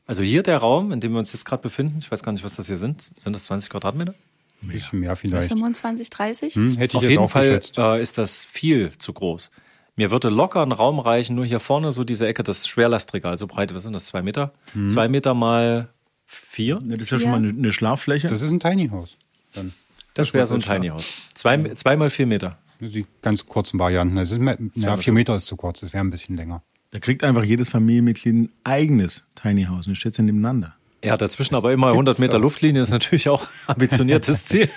[0.08, 2.44] Also hier der Raum, in dem wir uns jetzt gerade befinden, ich weiß gar nicht,
[2.44, 3.12] was das hier sind.
[3.16, 4.14] Sind das 20 Quadratmeter?
[4.62, 5.48] Ein bisschen mehr vielleicht.
[5.50, 6.56] 25, 30?
[6.56, 9.52] Hm, hätte ich Auf jeden auch Fall äh, ist das viel zu groß.
[9.96, 13.48] Mir würde locker ein Raum reichen, nur hier vorne so diese Ecke, das Schwerlastregal, so
[13.48, 14.52] breit, was sind das, zwei Meter?
[14.74, 14.90] Hm.
[14.90, 15.88] Zwei Meter mal
[16.26, 16.82] vier?
[16.84, 18.28] Das ist ja, ja, schon mal eine Schlaffläche.
[18.28, 19.16] Das ist ein Tiny House.
[19.54, 19.74] Dann.
[20.14, 21.30] Das, das wäre so ein Tiny House.
[21.34, 22.58] Zwei, zwei mal vier Meter.
[22.80, 24.16] Die ganz kurzen Varianten.
[24.16, 24.40] Das ist,
[24.76, 26.62] ja, vier Meter ist zu kurz, das wäre ein bisschen länger.
[26.92, 30.76] Da kriegt einfach jedes Familienmitglied ein eigenes Tiny House und stellst sie nebeneinander.
[31.04, 34.70] Ja, dazwischen das aber immer 100 Meter Luftlinie ist natürlich auch ambitioniertes Ziel.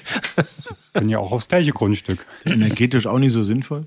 [0.92, 2.26] Können ja auch aufs gleiche Grundstück.
[2.44, 3.86] Energetisch auch nicht so sinnvoll.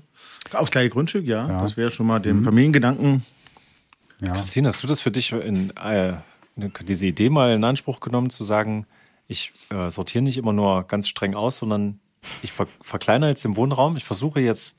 [0.52, 1.48] Aufs gleiche Grundstück, ja.
[1.48, 1.60] ja.
[1.60, 2.44] Das wäre schon mal dem mhm.
[2.44, 3.24] Familiengedanken.
[4.20, 4.32] Ja.
[4.32, 6.14] Christine, hast du das für dich in, äh,
[6.56, 8.86] diese Idee mal in Anspruch genommen, zu sagen,
[9.28, 12.00] ich äh, sortiere nicht immer nur ganz streng aus, sondern
[12.42, 13.96] ich ver verkleinere jetzt den Wohnraum.
[13.96, 14.78] Ich versuche jetzt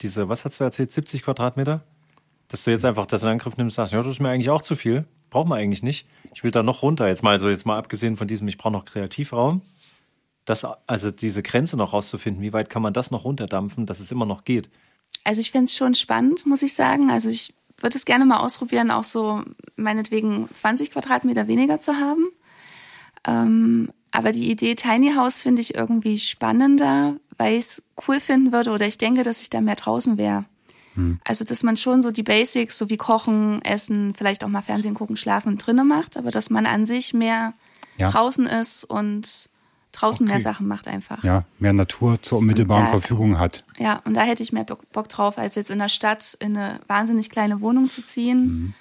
[0.00, 1.82] diese, was hast du erzählt, 70 Quadratmeter?
[2.48, 4.50] Dass du jetzt einfach das in Angriff nimmst und sagst, ja, das ist mir eigentlich
[4.50, 5.06] auch zu viel.
[5.30, 6.06] Braucht man eigentlich nicht.
[6.34, 7.08] Ich will da noch runter.
[7.08, 9.62] Jetzt mal, also jetzt mal abgesehen von diesem, ich brauche noch Kreativraum.
[10.44, 14.12] Das, also diese Grenze noch rauszufinden, wie weit kann man das noch runterdampfen, dass es
[14.12, 14.68] immer noch geht.
[15.24, 17.10] Also ich finde es schon spannend, muss ich sagen.
[17.10, 19.42] Also ich würde es gerne mal ausprobieren, auch so
[19.76, 22.28] meinetwegen 20 Quadratmeter weniger zu haben.
[23.26, 28.52] Ähm, aber die Idee Tiny House finde ich irgendwie spannender, weil ich es cool finden
[28.52, 30.44] würde oder ich denke, dass ich da mehr draußen wäre.
[30.94, 31.18] Hm.
[31.24, 34.94] Also, dass man schon so die Basics, so wie Kochen, Essen, vielleicht auch mal Fernsehen
[34.94, 37.54] gucken, Schlafen drinnen macht, aber dass man an sich mehr
[37.98, 38.08] ja.
[38.08, 39.48] draußen ist und
[39.90, 40.34] draußen okay.
[40.34, 41.24] mehr Sachen macht einfach.
[41.24, 43.64] Ja, mehr Natur zur unmittelbaren da, Verfügung hat.
[43.78, 46.78] Ja, und da hätte ich mehr Bock drauf, als jetzt in der Stadt in eine
[46.86, 48.46] wahnsinnig kleine Wohnung zu ziehen.
[48.46, 48.74] Mhm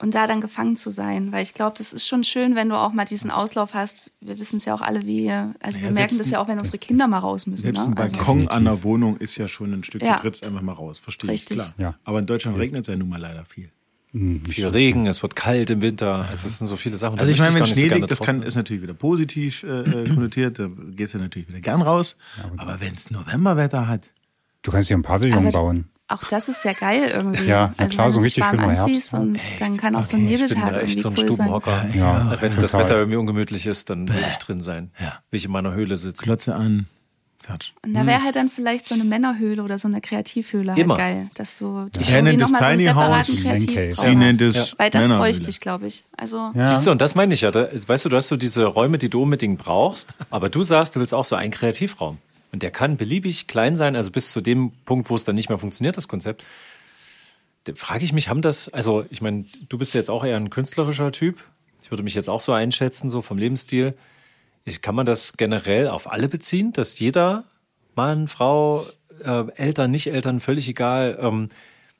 [0.00, 2.76] und da dann gefangen zu sein, weil ich glaube, das ist schon schön, wenn du
[2.76, 4.10] auch mal diesen Auslauf hast.
[4.20, 6.58] Wir wissen es ja auch alle, wie, also ja, wir merken das ja auch, wenn
[6.58, 7.62] unsere Kinder mal raus müssen.
[7.62, 7.94] Selbst ne?
[7.94, 10.16] ein also Balkon also, an der Wohnung ist ja schon ein Stück, ja.
[10.16, 11.74] du trittst einfach mal raus, verstehe ich, klar.
[11.76, 11.94] Ja.
[12.04, 13.70] Aber in Deutschland regnet es ja nun mal leider viel.
[14.12, 17.20] Mhm, viel Regen, es wird kalt im Winter, es sind so viele Sachen.
[17.20, 20.08] Also ich meine, wenn Schnee liegt, so das kann, ist natürlich wieder positiv äh, äh
[20.14, 22.16] konnotiert, da gehst du natürlich wieder gern raus.
[22.38, 24.12] Ja, aber wenn es Novemberwetter hat.
[24.62, 25.90] Du kannst ja ein Pavillon aber bauen.
[26.10, 27.44] Auch das ist ja geil irgendwie.
[27.44, 29.14] Ja, also klar, so ein richtig schöner Herbst.
[29.14, 29.60] Und echt?
[29.60, 30.08] dann kann auch okay.
[30.08, 31.86] so ein Nebeltag ich bin echt so ein cool Stubenhocker.
[31.94, 34.90] Ja, ja, wenn das Wetter irgendwie ungemütlich ist, dann will ich drin sein.
[34.98, 35.20] Ja.
[35.30, 36.24] Will ich in meiner Höhle sitzen.
[36.24, 36.86] Klotze an.
[37.44, 37.70] Quatsch.
[37.84, 41.30] Und da wäre halt dann vielleicht so eine Männerhöhle oder so eine Kreativhöhle halt geil,
[41.34, 43.26] dass du ich nenne das Tiny so House.
[43.28, 46.02] Sie nennt es Weil das bräuchte ich, glaube ich.
[46.16, 46.74] Also ja.
[46.74, 47.52] Siehst du, und das meine ich ja.
[47.52, 50.96] Da, weißt du, du hast so diese Räume, die du unbedingt brauchst, aber du sagst,
[50.96, 52.18] du willst auch so einen Kreativraum.
[52.52, 55.48] Und der kann beliebig klein sein, also bis zu dem Punkt, wo es dann nicht
[55.48, 56.44] mehr funktioniert, das Konzept
[57.74, 61.12] frage ich mich, haben das, also ich meine, du bist jetzt auch eher ein künstlerischer
[61.12, 61.44] Typ.
[61.82, 63.94] Ich würde mich jetzt auch so einschätzen, so vom Lebensstil.
[64.64, 67.44] Ich, kann man das generell auf alle beziehen, dass jeder
[67.96, 68.86] Mann, Frau,
[69.24, 71.48] äh, Eltern, nicht Eltern, völlig egal, ähm,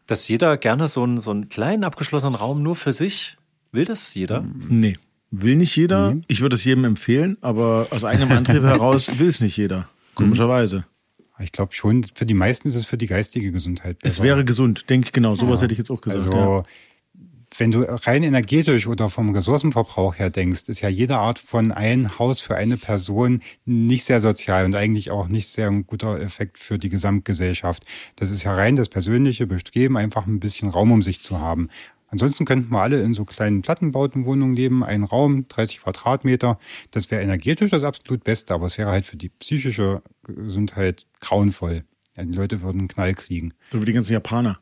[0.06, 3.36] dass jeder gerne so einen, so einen kleinen abgeschlossenen Raum nur für sich,
[3.72, 4.44] will das jeder?
[4.68, 4.96] Nee.
[5.32, 6.14] Will nicht jeder.
[6.14, 6.22] Nee.
[6.26, 9.88] Ich würde es jedem empfehlen, aber aus eigenem Antrieb heraus will es nicht jeder.
[10.20, 10.84] Komischerweise.
[11.42, 14.10] Ich glaube schon, für die meisten ist es für die geistige Gesundheit besser.
[14.10, 15.34] Es wäre gesund, denke ich genau.
[15.34, 15.64] Sowas ja.
[15.64, 16.26] hätte ich jetzt auch gesagt.
[16.26, 16.64] Also ja.
[17.56, 22.18] wenn du rein energetisch oder vom Ressourcenverbrauch her denkst, ist ja jede Art von ein
[22.18, 26.58] Haus für eine Person nicht sehr sozial und eigentlich auch nicht sehr ein guter Effekt
[26.58, 27.84] für die Gesamtgesellschaft.
[28.16, 31.70] Das ist ja rein das persönliche Bestreben, einfach ein bisschen Raum um sich zu haben.
[32.10, 36.58] Ansonsten könnten wir alle in so kleinen Plattenbautenwohnungen leben, ein Raum, 30 Quadratmeter.
[36.90, 41.84] Das wäre energetisch das absolut Beste, aber es wäre halt für die psychische Gesundheit grauenvoll.
[42.16, 43.54] Ja, die Leute würden einen Knall kriegen.
[43.70, 44.58] So wie die ganzen Japaner.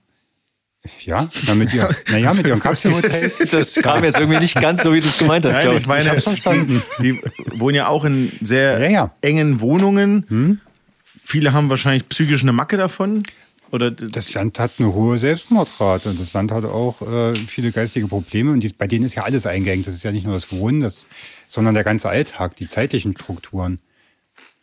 [1.05, 3.39] Ja, mit ihr, naja, mit ihren Kapselhotels.
[3.51, 5.65] Das kam jetzt irgendwie nicht ganz so, wie du es gemeint hast.
[5.65, 6.83] Nein, ich meine, ich verstanden.
[7.01, 9.15] Die, die, wohnen ja auch in sehr ja, ja.
[9.21, 10.25] engen Wohnungen.
[10.29, 10.61] Hm?
[11.03, 13.23] Viele haben wahrscheinlich psychisch eine Macke davon.
[13.71, 18.09] Oder das Land hat eine hohe Selbstmordrate und das Land hat auch äh, viele geistige
[18.09, 19.87] Probleme und die, bei denen ist ja alles eingeengt.
[19.87, 21.07] Das ist ja nicht nur das Wohnen, das,
[21.49, 23.79] sondern der ganze Alltag, die zeitlichen Strukturen.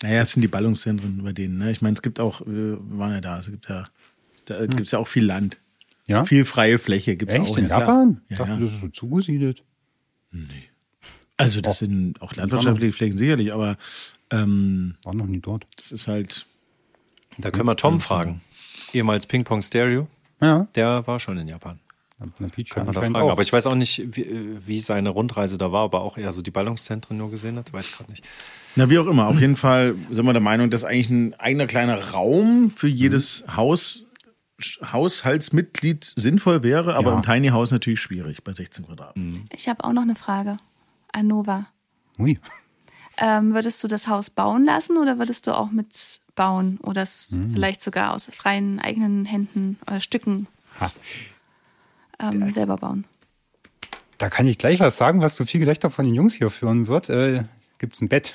[0.01, 1.59] Naja, es sind die Ballungszentren bei denen.
[1.59, 1.71] Ne?
[1.71, 3.83] Ich meine, es gibt auch, wir waren ja da, es gibt ja,
[4.45, 4.69] da hm.
[4.69, 5.59] gibt es ja auch viel Land.
[6.07, 6.25] Ja?
[6.25, 7.57] Viel freie Fläche gibt es auch.
[7.57, 8.21] in Japan?
[8.29, 8.59] Ja, ich dachte, ja.
[8.59, 9.63] das ist so zugesiedelt.
[10.31, 10.45] Nee.
[11.37, 13.77] Also das auch, sind auch landwirtschaftliche Flächen sicherlich, aber
[14.31, 15.65] ähm, war noch nie dort.
[15.77, 16.47] Das ist halt.
[17.37, 18.41] Da können wir Tom fragen.
[18.95, 20.07] Ehemals Ping Pong Stereo.
[20.41, 20.67] Ja.
[20.75, 21.79] Der war schon in Japan.
[22.17, 23.15] Kann man da fragen.
[23.15, 23.31] Auch.
[23.31, 26.41] Aber ich weiß auch nicht, wie, wie, seine Rundreise da war, aber auch eher so
[26.41, 27.73] die Ballungszentren nur gesehen hat.
[27.73, 28.25] Weiß ich gerade nicht.
[28.77, 29.27] Na, wie auch immer.
[29.27, 33.43] Auf jeden Fall sind wir der Meinung, dass eigentlich ein eigener kleiner Raum für jedes
[33.45, 33.57] mhm.
[33.57, 34.05] Haus
[34.93, 37.17] Haushaltsmitglied sinnvoll wäre, aber ja.
[37.17, 39.41] im Tiny House natürlich schwierig bei 16 Quadratmetern.
[39.41, 39.47] Mhm.
[39.51, 40.55] Ich habe auch noch eine Frage
[41.11, 41.67] an Nova.
[42.17, 42.39] Ui.
[43.17, 47.31] Ähm, würdest du das Haus bauen lassen oder würdest du auch mit bauen oder es
[47.31, 47.51] mhm.
[47.51, 50.47] vielleicht sogar aus freien eigenen Händen oder Stücken
[52.19, 53.05] ähm, selber bauen?
[54.17, 56.87] Da kann ich gleich was sagen, was so viel Gelächter von den Jungs hier führen
[56.87, 57.09] wird.
[57.09, 57.43] Äh,
[57.79, 58.33] Gibt es ein Bett?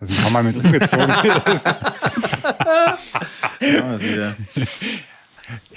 [0.00, 1.08] Das ist ein paar Mal mit umgezogen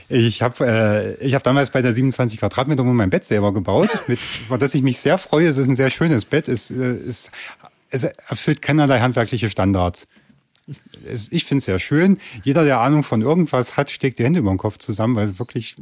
[0.10, 4.20] ich habe äh, ich hab damals bei der 27 Quadratmeter mein Bett selber gebaut, mit,
[4.46, 5.48] über das ich mich sehr freue.
[5.48, 6.48] Es ist ein sehr schönes Bett.
[6.48, 7.32] Es, äh, es,
[7.90, 10.06] es erfüllt keinerlei handwerkliche Standards.
[11.08, 12.18] Es, ich finde es sehr schön.
[12.44, 15.40] Jeder, der Ahnung von irgendwas hat, steckt die Hände über den Kopf zusammen, weil es
[15.40, 15.76] wirklich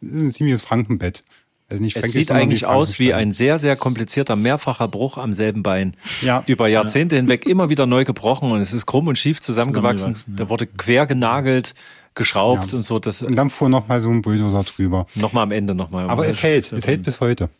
[0.00, 1.22] ist ein ziemliches Frankenbett.
[1.70, 5.62] Also nicht es sieht eigentlich aus wie ein sehr, sehr komplizierter mehrfacher Bruch am selben
[5.62, 5.94] Bein.
[6.20, 6.42] Ja.
[6.48, 7.20] Über Jahrzehnte ja.
[7.20, 10.14] hinweg immer wieder neu gebrochen und es ist krumm und schief zusammengewachsen.
[10.14, 10.44] zusammengewachsen ja.
[10.44, 11.74] Da wurde quer genagelt
[12.16, 12.78] geschraubt ja.
[12.78, 12.98] und so.
[12.98, 15.06] Das, und dann fuhr noch mal so ein Bulldozer drüber.
[15.14, 16.10] Nochmal am Ende nochmal.
[16.10, 17.50] Aber es hält, es hält bis heute.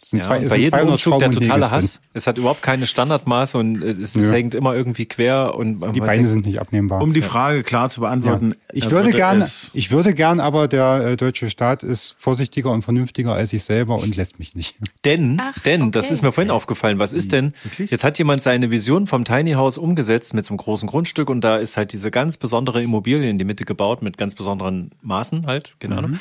[0.00, 2.00] Es sind ja, zwei, es bei sind jedem Umzug der totale Hass.
[2.12, 6.18] Es hat überhaupt keine Standardmaße und es, es hängt immer irgendwie quer und die Beine
[6.18, 7.02] denkt, sind nicht abnehmbar.
[7.02, 8.50] Um die Frage klar zu beantworten.
[8.50, 8.56] Ja.
[8.74, 13.34] Ich würde gern, ich würde gern, aber der äh, deutsche Staat ist vorsichtiger und vernünftiger
[13.34, 14.76] als ich selber und lässt mich nicht.
[15.04, 15.90] Denn, Ach, denn, okay.
[15.90, 17.00] das ist mir vorhin aufgefallen.
[17.00, 17.52] Was ist denn?
[17.64, 17.90] Wirklich?
[17.90, 21.40] Jetzt hat jemand seine Vision vom Tiny House umgesetzt mit so einem großen Grundstück und
[21.40, 25.48] da ist halt diese ganz besondere Immobilie in die Mitte gebaut mit ganz besonderen Maßen
[25.48, 26.02] halt, genau.
[26.02, 26.20] Mhm.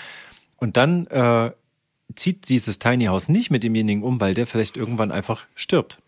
[0.58, 1.52] Und dann äh,
[2.20, 6.00] zieht dieses Tiny House nicht mit demjenigen um, weil der vielleicht irgendwann einfach stirbt.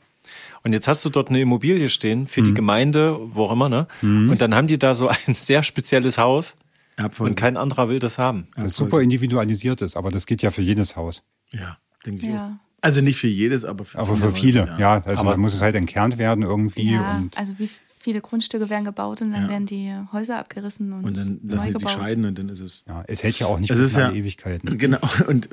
[0.63, 2.45] Und jetzt hast du dort eine Immobilie stehen für mhm.
[2.45, 3.87] die Gemeinde, wo auch immer, ne?
[4.01, 4.29] Mhm.
[4.29, 6.57] Und dann haben die da so ein sehr spezielles Haus.
[6.97, 7.31] Abfolge.
[7.31, 8.47] Und kein anderer will das haben.
[8.55, 11.23] Das super individualisiert ist, aber das geht ja für jedes Haus.
[11.51, 12.47] Ja, denke ich ja.
[12.47, 12.69] auch.
[12.81, 14.65] Also nicht für jedes, aber für, aber für viele.
[14.65, 14.79] ja.
[14.79, 15.03] ja.
[15.03, 16.91] also aber muss es halt entkernt werden irgendwie.
[16.91, 19.49] Ja, also wie viele Grundstücke werden gebaut und dann ja.
[19.49, 22.83] werden die Häuser abgerissen und, und dann lassen die sich scheiden und dann ist es.
[22.87, 24.77] Ja, es hält ja auch nicht bis ja, Ewigkeiten.
[24.77, 24.99] Genau.
[25.27, 25.49] Und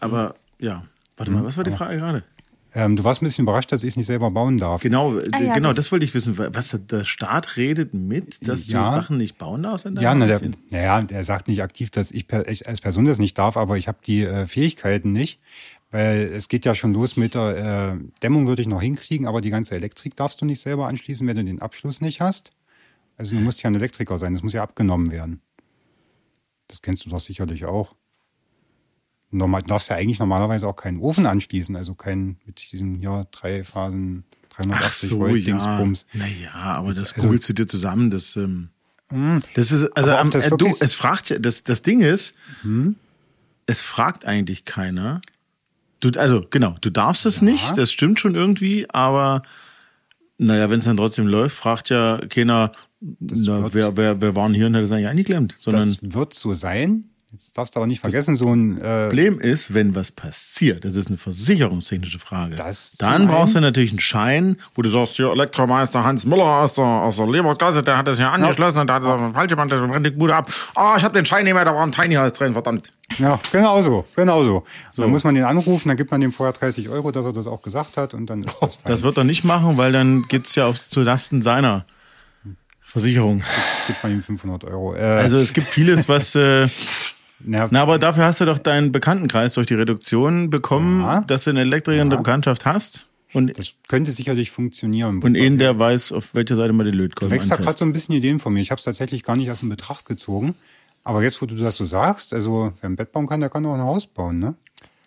[0.00, 0.84] aber ja,
[1.16, 2.24] warte mal, was war die Frage gerade?
[2.76, 4.82] Ähm, du warst ein bisschen überrascht, dass ich es nicht selber bauen darf.
[4.82, 6.36] Genau, ah, ja, genau, das, das, wollte ich wissen.
[6.36, 9.86] Was der Staat redet mit, dass ja, du Sachen nicht bauen darfst?
[9.86, 13.38] ja, na, der, naja, er sagt nicht aktiv, dass ich, ich, als Person das nicht
[13.38, 15.40] darf, aber ich habe die äh, Fähigkeiten nicht.
[15.90, 19.40] Weil es geht ja schon los mit der äh, Dämmung würde ich noch hinkriegen, aber
[19.40, 22.52] die ganze Elektrik darfst du nicht selber anschließen, wenn du den Abschluss nicht hast.
[23.16, 25.40] Also du musst ja ein Elektriker sein, das muss ja abgenommen werden.
[26.68, 27.94] Das kennst du doch sicherlich auch.
[29.30, 33.26] Normal, du darfst ja eigentlich normalerweise auch keinen Ofen anschließen, also keinen mit diesem ja
[33.30, 36.06] drei Phasen 380 so, Volt Dingsbums.
[36.12, 36.20] Ja.
[36.20, 38.70] Naja, aber das, das also, googelst du dir zusammen, das ähm,
[39.08, 39.40] hm.
[39.54, 42.96] das ist also am, das äh, du, es fragt ja das das Ding ist, hm?
[43.66, 45.20] es fragt eigentlich keiner.
[46.00, 47.44] Du, also genau, du darfst es ja.
[47.44, 49.42] nicht, das stimmt schon irgendwie, aber
[50.38, 54.66] naja, wenn es dann trotzdem läuft, fragt ja keiner, na, wer, wer, wer waren hier
[54.66, 55.56] und hat das eigentlich eingeklemmt.
[55.60, 59.40] Sondern das wird so sein, Jetzt darfst du aber nicht vergessen, so ein äh, Problem
[59.40, 62.54] ist, wenn was passiert, das ist eine versicherungstechnische Frage.
[62.54, 66.74] Das dann brauchst du natürlich einen Schein, wo du sagst, hier Elektromeister Hans Müller aus
[66.74, 69.34] der, aus der Lebergasse, der hat das ja angeschlossen und da hat das auf den
[69.34, 70.50] falsche Band, der brennt die Bude ab.
[70.76, 72.92] Ah, oh, ich habe den Schein nicht mehr, da war ein Tiny House drin, verdammt.
[73.18, 74.64] Ja, genau so, genau so.
[74.94, 75.02] so.
[75.02, 77.48] Dann muss man den anrufen, dann gibt man dem vorher 30 Euro, dass er das
[77.48, 78.90] auch gesagt hat und dann ist das fein.
[78.90, 81.86] Das wird er nicht machen, weil dann geht's ja auch zu Lasten seiner
[82.82, 83.42] Versicherung.
[83.88, 84.94] Gibt man ihm 500 Euro.
[84.94, 86.36] Äh, also es gibt vieles, was...
[86.36, 86.68] Äh,
[87.40, 91.20] Na, Na, aber dafür hast du doch deinen Bekanntenkreis durch die Reduktion bekommen, ja.
[91.22, 93.06] dass du eine Elektriker in der Bekanntschaft hast.
[93.32, 95.22] Und das könnte sicherlich funktionieren.
[95.22, 97.84] Und ihn, der weiß, auf welcher Seite man den Lötkolben Du wächst da gerade so
[97.84, 98.60] ein bisschen Ideen von mir.
[98.60, 100.54] Ich habe es tatsächlich gar nicht erst in Betracht gezogen.
[101.04, 103.66] Aber jetzt, wo du das so sagst, also wer ein Bett bauen kann, der kann
[103.66, 104.54] auch ein Haus bauen, ne?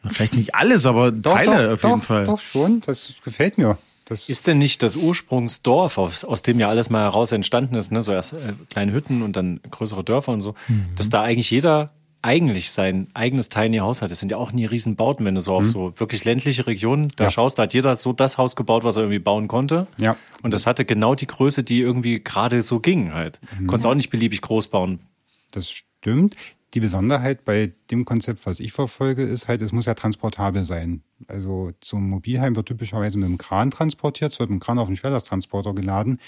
[0.03, 2.25] Na, vielleicht nicht alles, aber doch, Teile doch, auf jeden doch, Fall.
[2.25, 2.81] Doch, schon.
[2.81, 3.77] Das gefällt mir.
[4.05, 7.91] Das ist denn nicht das Ursprungsdorf, aus, aus, dem ja alles mal heraus entstanden ist,
[7.91, 8.01] ne?
[8.01, 10.85] so erst äh, kleine Hütten und dann größere Dörfer und so, mhm.
[10.95, 11.87] dass da eigentlich jeder
[12.21, 14.11] eigentlich sein eigenes Tiny House hat.
[14.11, 15.67] Das sind ja auch nie Riesenbauten, wenn du so auf mhm.
[15.67, 17.29] so wirklich ländliche Regionen da ja.
[17.29, 19.87] schaust, da hat jeder so das Haus gebaut, was er irgendwie bauen konnte.
[19.99, 20.17] Ja.
[20.43, 23.39] Und das hatte genau die Größe, die irgendwie gerade so ging halt.
[23.57, 23.67] Mhm.
[23.67, 24.99] Konntest auch nicht beliebig groß bauen.
[25.51, 26.35] Das stimmt.
[26.75, 31.01] Die Besonderheit bei dem Konzept, was ich verfolge, ist halt, es muss ja transportabel sein.
[31.27, 34.87] Also zum Mobilheim wird typischerweise mit dem Kran transportiert, es wird mit dem Kran auf
[34.87, 36.19] den Schwerlasttransporter geladen.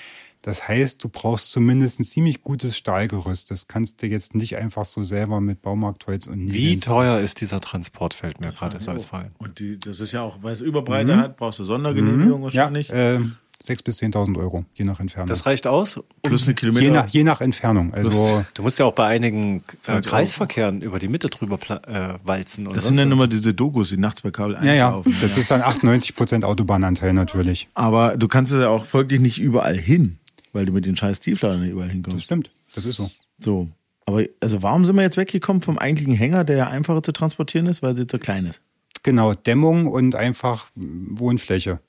[0.41, 3.51] Das heißt, du brauchst zumindest ein ziemlich gutes Stahlgerüst.
[3.51, 7.61] Das kannst du jetzt nicht einfach so selber mit Baumarktholz und Wie teuer ist dieser
[7.61, 9.31] Transport, fällt mir gerade so als Frage.
[9.37, 11.19] Und die, das ist ja auch, weil es Überbreite mhm.
[11.19, 12.43] hat, brauchst du Sondergenehmigung mhm.
[12.43, 12.87] wahrscheinlich.
[12.87, 13.19] Ja, äh,
[13.63, 15.27] 6.000 bis 10.000 Euro, je nach Entfernung.
[15.27, 15.99] Das reicht aus?
[16.23, 16.85] Plus eine Kilometer?
[16.85, 17.93] Je nach, je nach Entfernung.
[17.93, 22.67] Also du musst ja auch bei einigen äh, Kreisverkehren über die Mitte drüber äh, walzen.
[22.73, 25.01] das sind dann immer diese Dokus, die nachts bei Kabel Ja, ja.
[25.21, 25.41] Das ja.
[25.41, 27.69] ist dann 98 Prozent Autobahnanteil natürlich.
[27.75, 30.17] Aber du kannst ja auch folglich nicht überall hin,
[30.53, 32.17] weil du mit den scheiß Tiefladern nicht überall hinkommst.
[32.17, 32.51] Das stimmt.
[32.75, 33.11] Das ist so.
[33.39, 33.69] So.
[34.05, 37.67] Aber also warum sind wir jetzt weggekommen vom eigentlichen Hänger, der ja einfacher zu transportieren
[37.67, 38.61] ist, weil sie zu klein ist?
[39.03, 41.79] Genau, Dämmung und einfach Wohnfläche.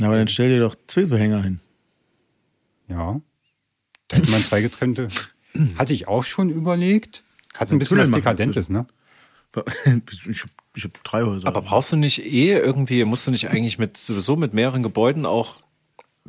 [0.00, 1.60] Na, aber dann stell dir doch zwei so Hänger hin.
[2.88, 3.20] Ja.
[4.08, 5.08] Da hätte man zwei getrennte.
[5.78, 7.22] Hatte ich auch schon überlegt.
[7.54, 8.86] Hat ein bisschen was Dekadentes, ne?
[10.04, 11.48] Ich hab, ich hab drei Häuser.
[11.48, 15.24] Aber brauchst du nicht eh irgendwie, musst du nicht eigentlich mit sowieso mit mehreren Gebäuden
[15.24, 15.56] auch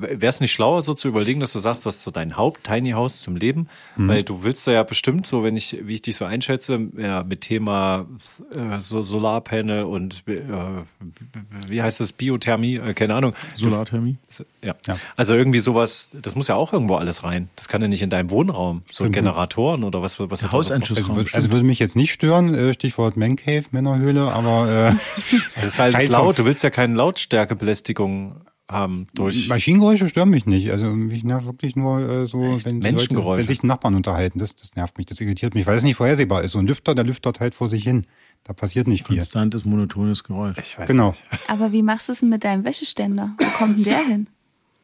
[0.02, 2.92] Wäre es nicht schlauer, so zu überlegen, dass du sagst, du hast so dein Haupt-Tiny
[2.92, 3.68] House zum Leben?
[3.98, 4.08] Mhm.
[4.08, 7.24] Weil du willst da ja bestimmt, so wenn ich, wie ich dich so einschätze, ja,
[7.24, 8.08] mit Thema
[8.56, 10.40] äh, so Solarpanel und äh,
[11.68, 13.34] wie heißt das, Biothermie, äh, keine Ahnung.
[13.56, 14.16] Solarthermie?
[14.64, 14.76] Ja.
[14.88, 14.98] ja.
[15.18, 17.50] Also irgendwie sowas, das muss ja auch irgendwo alles rein.
[17.58, 18.84] Das kann ja nicht in deinem Wohnraum.
[18.90, 19.16] So Stimmt.
[19.16, 21.18] Generatoren oder was, was Der Hauseinschussraum.
[21.18, 25.80] Also, also, würde mich jetzt nicht stören, äh, Stichwort Mancave, Männerhöhle, aber äh, das ist
[25.80, 26.40] halt laut.
[26.40, 29.50] Du willst ja keine Lautstärkebelästigung haben durch.
[29.50, 30.72] Maschinengeräusche stören mich nicht.
[30.72, 34.40] Also mich nervt wirklich nur äh, so, wenn, Leute, wenn sich Nachbarn unterhalten.
[34.40, 36.52] Das, das nervt mich, das irritiert mich, weil es nicht vorhersehbar ist.
[36.52, 38.06] So ein Lüfter, der lüftert halt vor sich hin.
[38.44, 39.18] Da passiert nicht viel.
[39.18, 40.58] Konstantes, monotones Geräusch.
[40.60, 41.10] Ich weiß genau.
[41.10, 41.24] Nicht.
[41.50, 43.36] Aber wie machst du es denn mit deinem Wäscheständer?
[43.40, 44.28] Wo kommt denn der hin?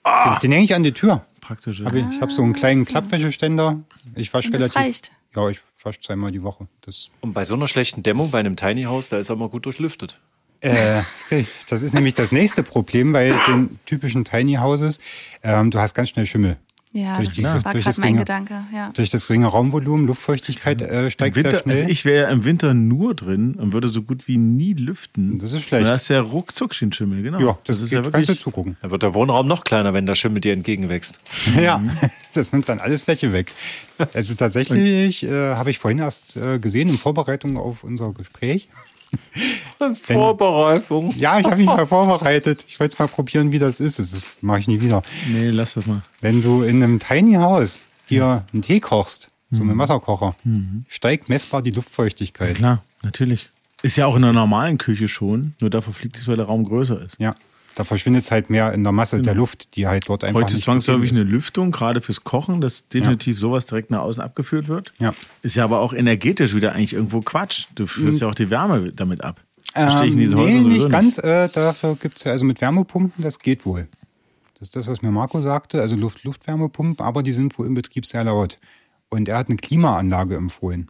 [0.04, 0.10] Oh.
[0.10, 1.26] Den, den hänge ich an die Tür.
[1.42, 1.84] Praktisch.
[1.84, 3.82] Hab ich ich habe so einen kleinen Klappwäscheständer.
[4.16, 4.74] Ich wasche relativ.
[4.74, 5.12] Das reicht.
[5.36, 6.68] Ja, ich wasche zweimal die Woche.
[6.82, 9.50] Das Und bei so einer schlechten Dämmung bei einem Tiny House, da ist er mal
[9.50, 10.20] gut durchlüftet.
[10.66, 11.04] Äh,
[11.70, 15.00] das ist nämlich das nächste Problem bei den typischen Tiny Houses.
[15.44, 16.58] Ähm, du hast ganz schnell Schimmel.
[16.96, 18.64] Ja, durch das die, war gerade mein Gedanke.
[18.74, 18.90] Ja.
[18.94, 21.76] Durch das geringe Raumvolumen, Luftfeuchtigkeit äh, steigt Winter, sehr schnell.
[21.76, 25.38] Also ich wäre im Winter nur drin und würde so gut wie nie lüften.
[25.40, 25.86] Das ist schlecht.
[25.86, 27.42] Da ist ja ruckzuck schon Schimmel, genau.
[27.42, 28.28] Ja, das, das ist ja wirklich.
[28.28, 28.78] Kannst du zugucken.
[28.82, 31.20] Da wird der Wohnraum noch kleiner, wenn der Schimmel dir entgegenwächst.
[31.62, 31.84] ja,
[32.34, 33.52] das nimmt dann alles Fläche weg.
[34.14, 38.70] Also tatsächlich äh, habe ich vorhin erst äh, gesehen in Vorbereitung auf unser Gespräch.
[40.02, 41.14] Vorbereitung.
[41.18, 42.66] Ja, ich habe mich mal vorbereitet.
[42.68, 44.00] Ich wollte es mal probieren, wie das ist.
[44.00, 45.02] Das mache ich nie wieder.
[45.32, 46.02] Nee, lass das mal.
[46.22, 49.82] Wenn du in einem Tiny House hier einen Tee kochst, so mit einem mhm.
[49.82, 50.86] Wasserkocher, mhm.
[50.88, 52.50] steigt messbar die Luftfeuchtigkeit.
[52.50, 53.52] Ja, klar, natürlich.
[53.82, 56.64] Ist ja auch in einer normalen Küche schon, nur dafür fliegt es, weil der Raum
[56.64, 57.16] größer ist.
[57.20, 57.36] Ja.
[57.76, 59.26] Da verschwindet es halt mehr in der Masse genau.
[59.26, 60.42] der Luft, die halt dort einfach.
[60.42, 63.40] Heute zwangsläufig eine Lüftung, gerade fürs Kochen, dass definitiv ja.
[63.42, 64.94] sowas direkt nach außen abgeführt wird.
[64.98, 65.14] Ja.
[65.42, 67.68] Ist ja aber auch energetisch wieder eigentlich irgendwo Quatsch.
[67.76, 68.22] Du führst mhm.
[68.22, 69.42] ja auch die Wärme damit ab.
[69.74, 71.18] Das verstehe ich in diese ähm, Häuser nee, nicht ganz.
[71.18, 73.88] Äh, dafür gibt es ja also mit Wärmepumpen, das geht wohl.
[74.54, 78.06] Das ist das, was mir Marco sagte, also Luft-Luft-Wärmepumpen, aber die sind wohl im Betrieb
[78.06, 78.56] sehr laut.
[79.10, 80.90] Und er hat eine Klimaanlage empfohlen.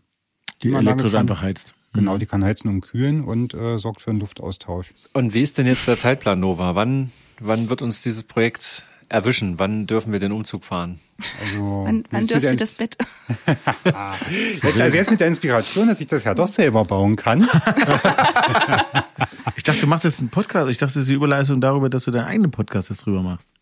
[0.61, 1.74] Die elektrisch einfach heizt.
[1.95, 2.19] Genau, mhm.
[2.19, 4.91] die kann heizen und kühlen und äh, sorgt für einen Luftaustausch.
[5.13, 6.75] Und wie ist denn jetzt der Zeitplan, Nova?
[6.75, 9.57] Wann, wann wird uns dieses Projekt erwischen?
[9.59, 10.99] Wann dürfen wir den Umzug fahren?
[11.41, 12.97] Also, wann wann dürft ihr das Bett?
[14.29, 17.41] jetzt, also jetzt mit der Inspiration, dass ich das ja doch selber bauen kann.
[19.55, 20.69] ich dachte, du machst jetzt einen Podcast.
[20.69, 23.53] Ich dachte, das ist die Überleistung darüber, dass du deinen eigenen Podcast jetzt drüber machst.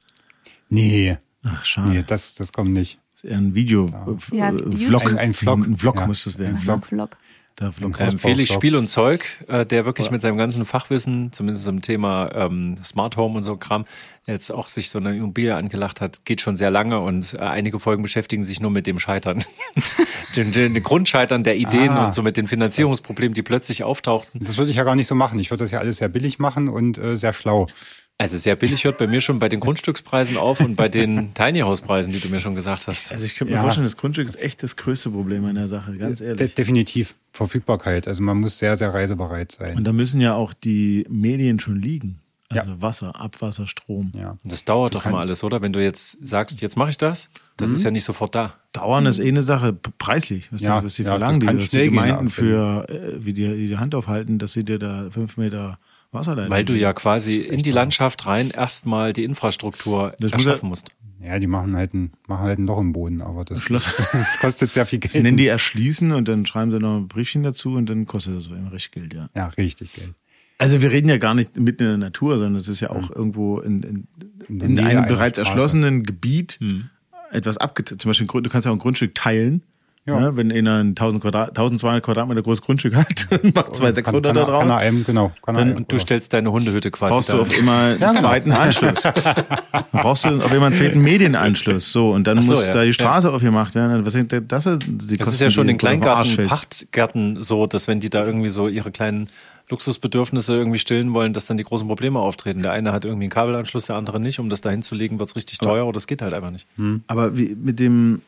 [0.69, 1.17] Nee.
[1.43, 1.91] Ach, schade.
[1.91, 2.97] Nee, das, das kommt nicht.
[3.11, 3.85] Das ist eher ein Video.
[4.31, 5.05] Ja, äh, Vlog.
[5.05, 5.59] Ein, ein Vlog.
[5.59, 6.07] Ein Vlog ja.
[6.07, 6.55] müsste es werden.
[6.55, 6.87] Ein Vlog.
[6.87, 7.17] Vlog.
[7.55, 11.81] Da empfehle ich Spiel und Zeug, äh, der wirklich mit seinem ganzen Fachwissen, zumindest im
[11.81, 13.85] Thema ähm, Smart Home und so Kram,
[14.25, 17.77] jetzt auch sich so eine Immobilie angelacht hat, geht schon sehr lange und äh, einige
[17.77, 19.43] Folgen beschäftigen sich nur mit dem Scheitern.
[20.35, 24.43] den, den, den Grundscheitern der Ideen ah, und so mit den Finanzierungsproblemen, die plötzlich auftauchten.
[24.43, 25.37] Das würde ich ja gar nicht so machen.
[25.39, 27.67] Ich würde das ja alles sehr billig machen und äh, sehr schlau.
[28.17, 31.59] Also sehr billig hört bei mir schon bei den Grundstückspreisen auf und bei den Tiny
[31.59, 33.11] House Preisen, die du mir schon gesagt hast.
[33.11, 33.63] Also ich könnte mir ja.
[33.63, 36.37] vorstellen, das Grundstück ist echt das größte Problem in der Sache, ganz ehrlich.
[36.37, 37.15] De definitiv.
[37.31, 38.07] Verfügbarkeit.
[38.07, 39.75] Also man muss sehr, sehr reisebereit sein.
[39.75, 42.19] Und da müssen ja auch die Medien schon liegen.
[42.49, 42.81] Also ja.
[42.81, 44.11] Wasser, Abwasser, Strom.
[44.15, 44.37] Ja.
[44.43, 45.61] Das dauert du doch immer alles, oder?
[45.61, 47.75] Wenn du jetzt sagst, jetzt mache ich das, das mhm.
[47.75, 48.53] ist ja nicht sofort da.
[48.73, 50.51] Dauern ist eh eine Sache, preislich.
[50.51, 53.77] Was, ja, was die ja, verlangen, die, was die Gemeinden für, äh, wie die, die
[53.77, 55.79] Hand aufhalten, dass sie dir da fünf Meter
[56.13, 56.51] Wasserleitung.
[56.51, 60.91] Weil du ja quasi in die Landschaft rein erstmal die Infrastruktur das erschaffen musst.
[61.21, 64.71] Ja, die machen halt ein, machen halt ein Loch im Boden, aber das, das kostet
[64.71, 65.15] sehr viel Geld.
[65.15, 68.35] Das nennen die erschließen und dann schreiben sie noch ein Briefchen dazu und dann kostet
[68.35, 69.29] das immer richtig Geld, ja.
[69.33, 70.13] Ja, richtig Geld.
[70.57, 73.09] Also wir reden ja gar nicht mitten in der Natur, sondern es ist ja auch
[73.09, 73.15] mhm.
[73.15, 74.07] irgendwo in, in,
[74.49, 76.89] in, in einem bereits erschlossenen Gebiet mhm.
[77.31, 78.01] etwas abgeteilt.
[78.01, 79.63] Zum Beispiel, du kannst ja auch ein Grundstück teilen
[80.05, 80.19] ja.
[80.19, 80.35] ja.
[80.35, 84.43] wenn einer ein 1000 Quadrat, 1200 Quadratmeter großes Grundstück hat und macht zwei 600 da
[84.43, 84.59] drauf.
[84.59, 85.31] Kann er einem, genau.
[85.41, 87.33] Kann dann, und du stellst deine Hundehütte quasi Brauchst da.
[87.35, 88.21] du auf immer einen ja, genau.
[88.21, 89.03] zweiten Anschluss.
[89.91, 91.91] brauchst du auf immer einen zweiten Medienanschluss.
[91.91, 92.73] So, und dann so, muss ja.
[92.73, 93.33] da die Straße ja.
[93.33, 94.05] aufgemacht werden.
[94.05, 94.13] Was,
[94.47, 98.25] das, ist, die das ist ja schon in Kleingarten, Pachtgärten so, dass wenn die da
[98.25, 99.29] irgendwie so ihre kleinen
[99.69, 102.61] Luxusbedürfnisse irgendwie stillen wollen, dass dann die großen Probleme auftreten.
[102.61, 104.39] Der eine hat irgendwie einen Kabelanschluss, der andere nicht.
[104.39, 106.67] Um das da hinzulegen, wird es richtig teuer oder das geht halt einfach nicht.
[106.75, 107.03] Hm.
[107.07, 108.21] Aber wie mit dem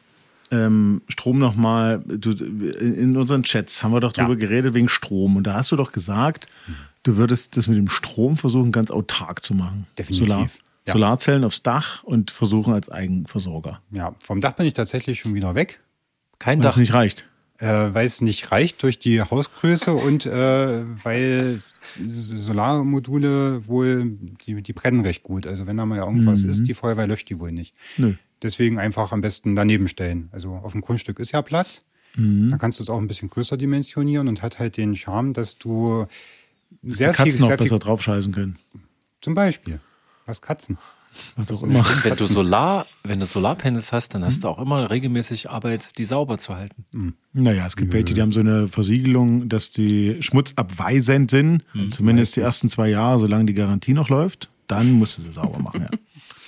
[0.51, 2.03] ähm, Strom nochmal,
[2.79, 4.39] in unseren Chats haben wir doch drüber ja.
[4.39, 5.35] geredet wegen Strom.
[5.35, 6.47] Und da hast du doch gesagt,
[7.03, 9.87] du würdest das mit dem Strom versuchen, ganz autark zu machen.
[9.97, 10.27] Definitiv.
[10.27, 10.47] Solar,
[10.87, 10.93] ja.
[10.93, 13.81] Solarzellen aufs Dach und versuchen als Eigenversorger.
[13.91, 15.79] Ja, vom Dach bin ich tatsächlich schon wieder weg.
[16.39, 16.65] Kein Dach.
[16.65, 17.25] Weil es nicht reicht.
[17.57, 21.61] Äh, weil es nicht reicht durch die Hausgröße und äh, weil
[22.09, 25.47] Solarmodule wohl, die, die brennen recht gut.
[25.47, 26.49] Also wenn da mal irgendwas mhm.
[26.49, 27.75] ist, die Feuerwehr löscht die wohl nicht.
[27.97, 28.15] Nö.
[28.41, 30.29] Deswegen einfach am besten daneben stellen.
[30.31, 31.83] Also auf dem Grundstück ist ja Platz.
[32.15, 32.51] Mhm.
[32.51, 35.57] Da kannst du es auch ein bisschen größer dimensionieren und hat halt den Charme, dass
[35.57, 36.05] du
[36.81, 38.57] dass sehr die Katzen viel, noch besser draufscheißen können.
[39.21, 39.79] Zum Beispiel.
[40.25, 40.77] Was Katzen.
[41.35, 41.85] Was auch immer.
[42.03, 46.03] Wenn du Solar, wenn du Solarpanels hast, dann hast du auch immer regelmäßig Arbeit, die
[46.03, 46.85] sauber zu halten.
[46.91, 47.13] Mhm.
[47.33, 51.63] Naja, es gibt welche, die haben so eine Versiegelung, dass die schmutzabweisend sind.
[51.73, 51.91] Mhm.
[51.91, 54.49] Zumindest die ersten zwei Jahre, solange die Garantie noch läuft.
[54.67, 55.89] Dann musst du sie sauber machen, ja.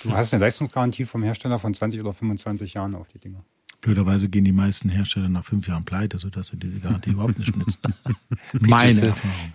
[0.02, 3.44] Du hast eine Leistungsgarantie vom Hersteller von 20 oder 25 Jahren auf die Dinger.
[3.80, 7.56] Blöderweise gehen die meisten Hersteller nach fünf Jahren pleite, sodass sie diese Garantie überhaupt nicht
[7.56, 7.78] nützt.
[8.52, 9.52] Meine Erfahrung.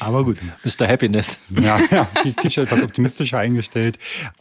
[0.00, 0.38] Aber gut.
[0.64, 0.86] Mr.
[0.86, 1.40] Happiness.
[1.50, 3.98] Ja, ja die T-Shirt etwas optimistischer eingestellt.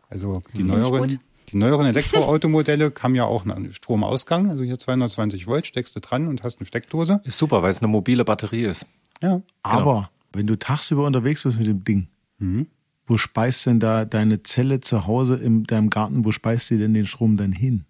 [0.09, 4.51] Also die neueren, die neueren Elektroautomodelle haben ja auch einen Stromausgang.
[4.51, 7.21] Also hier 220 Volt, steckst du dran und hast eine Steckdose.
[7.23, 8.85] Ist super, weil es eine mobile Batterie ist.
[9.21, 9.41] Ja.
[9.63, 10.09] Aber genau.
[10.33, 12.67] wenn du tagsüber unterwegs bist mit dem Ding, mhm.
[13.05, 16.93] Wo speist denn da deine Zelle zu Hause in deinem Garten, wo speist sie denn
[16.93, 17.85] den Strom dann hin?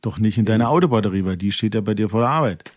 [0.00, 2.72] Doch nicht in deine Autobatterie, weil die steht ja bei dir vor der Arbeit.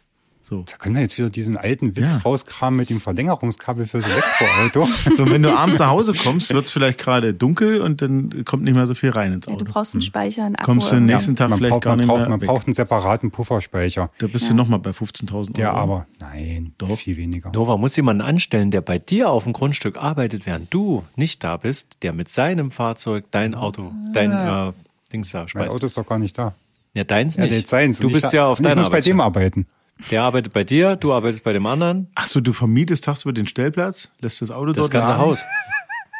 [0.50, 0.64] So.
[0.66, 2.18] Da können wir jetzt wieder diesen alten Witz ja.
[2.20, 4.88] rauskramen mit dem Verlängerungskabel fürs Elektroauto.
[5.14, 8.64] so, wenn du abends nach Hause kommst, wird es vielleicht gerade dunkel und dann kommt
[8.64, 9.58] nicht mehr so viel rein ins Auto.
[9.58, 10.66] Ja, du brauchst einen Speicher, einen Akku.
[10.66, 12.48] Kommst du den nächsten Tag man vielleicht braucht, gar nicht braucht, mehr Man weg.
[12.48, 14.10] braucht einen separaten Pufferspeicher.
[14.20, 14.52] Da bist ja.
[14.52, 15.50] du nochmal bei 15.000 Euro.
[15.58, 17.52] Ja, aber nein, doch viel weniger.
[17.52, 21.58] Nova muss jemanden anstellen, der bei dir auf dem Grundstück arbeitet, während du nicht da
[21.58, 24.72] bist, der mit seinem Fahrzeug dein Auto, dein äh,
[25.12, 25.56] Dings da speist.
[25.56, 26.56] Mein Auto ist doch gar nicht da.
[26.94, 27.52] Ja, deins nicht.
[27.52, 28.00] Ja, seins.
[28.00, 29.68] Du bist ja auf deiner Ich muss bei dem arbeiten.
[30.12, 32.08] Der arbeitet bei dir, du arbeitest bei dem anderen.
[32.16, 35.46] Ach so, du vermietest tagsüber den Stellplatz, lässt das Auto das dort Das ganze Haus.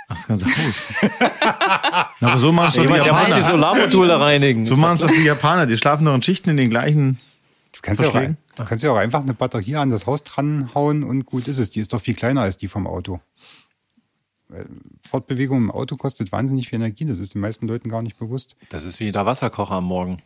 [0.10, 0.84] Ach, das ganze Haus.
[2.20, 3.04] Na, aber so machst du die Japaner.
[3.04, 4.64] Der muss die Solarmodule reinigen.
[4.64, 5.66] So machen es doch die Japaner.
[5.66, 7.20] Die schlafen noch in Schichten in den gleichen
[7.78, 11.04] Du kannst, ja auch, du kannst ja auch einfach eine Batterie an das Haus dranhauen
[11.04, 11.70] und gut ist es.
[11.70, 13.20] Die ist doch viel kleiner als die vom Auto.
[15.08, 17.06] Fortbewegung im Auto kostet wahnsinnig viel Energie.
[17.06, 18.56] Das ist den meisten Leuten gar nicht bewusst.
[18.70, 20.24] Das ist wie der Wasserkocher am Morgen.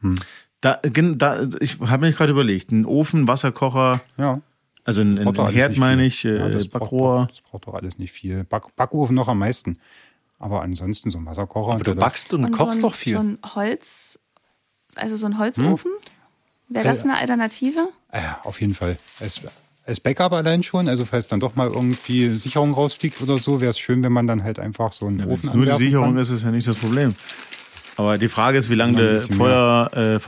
[0.00, 0.16] Hm.
[0.62, 4.40] Da, da, ich habe mir gerade überlegt, ein Ofen, Wasserkocher, ja.
[4.84, 7.16] also ein, ein Herd meine ich, ja, das Backrohr.
[7.16, 8.44] Braucht doch, das braucht doch alles nicht viel.
[8.44, 9.78] Back, Backofen noch am meisten.
[10.38, 11.74] Aber ansonsten so ein Wasserkocher.
[11.74, 13.12] Aber du backst und, und kochst so ein, doch viel.
[13.12, 14.20] So ein Holz,
[14.94, 16.74] also so ein Holzofen, hm?
[16.74, 17.88] wäre das eine Alternative?
[18.12, 18.96] Ja, auf jeden Fall.
[19.18, 19.42] Es,
[19.84, 23.70] als Backup allein schon, also falls dann doch mal irgendwie Sicherung rausfliegt oder so, wäre
[23.70, 26.18] es schön, wenn man dann halt einfach so einen ja, Ofen Nur die Sicherung kann.
[26.18, 27.16] ist es ja nicht das Problem.
[27.96, 30.18] Aber die Frage ist, wie lange du Feuer, äh,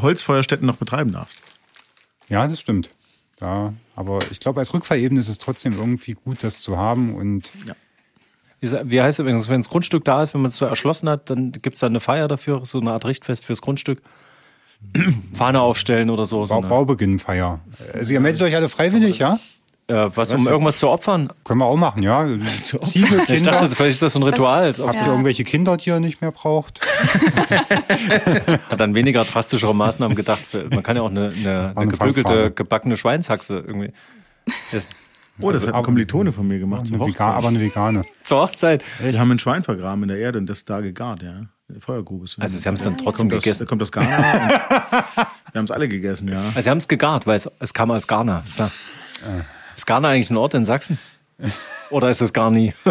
[0.00, 1.38] Holzfeuerstätten noch betreiben darfst.
[2.28, 2.90] Ja, das stimmt.
[3.40, 7.50] Ja, aber ich glaube, als Rückfahrebene ist es trotzdem irgendwie gut, das zu haben und.
[7.66, 7.74] Ja.
[8.84, 11.50] Wie heißt es, wenn das Grundstück da ist, wenn man es so erschlossen hat, dann
[11.50, 14.02] gibt es da eine Feier dafür, so eine Art Richtfest fürs Grundstück.
[15.32, 16.40] Fahne aufstellen oder so.
[16.40, 17.60] Ba so Baubeginnfeier.
[17.94, 19.38] Also ihr meldet euch alle freiwillig, ja?
[19.90, 21.32] Äh, was, um irgendwas zu opfern?
[21.42, 22.24] Können wir auch machen, ja.
[22.82, 24.68] Ziege, ich dachte, vielleicht ist das so ein Ritual.
[24.70, 24.86] Was?
[24.86, 26.80] Habt ihr irgendwelche Kinder, die ihr nicht mehr braucht?
[28.70, 30.42] Hat dann weniger drastischere Maßnahmen gedacht.
[30.70, 33.92] Man kann ja auch eine, eine, eine gebügelte, gebackene Schweinshaxe irgendwie
[34.70, 34.90] essen.
[35.42, 36.84] Oh, das hat ein Kommilitone von mir gemacht.
[36.86, 38.04] Eine Vegan, aber eine vegane.
[38.22, 38.82] Zur Hochzeit.
[39.00, 41.46] Die haben ein Schwein vergraben in der Erde und das da gegart, ja.
[41.78, 42.26] Feuergrube.
[42.38, 43.62] Also sie haben es dann trotzdem kommt gegessen.
[43.62, 44.08] Aus, kommt aus Ghana.
[44.10, 46.40] wir haben es alle gegessen, ja.
[46.40, 48.70] Also sie haben es gegart, weil es, es kam aus Ghana, ist klar.
[49.80, 50.98] Ist Ghana eigentlich ein Ort in Sachsen?
[51.88, 52.74] Oder ist es gar nie?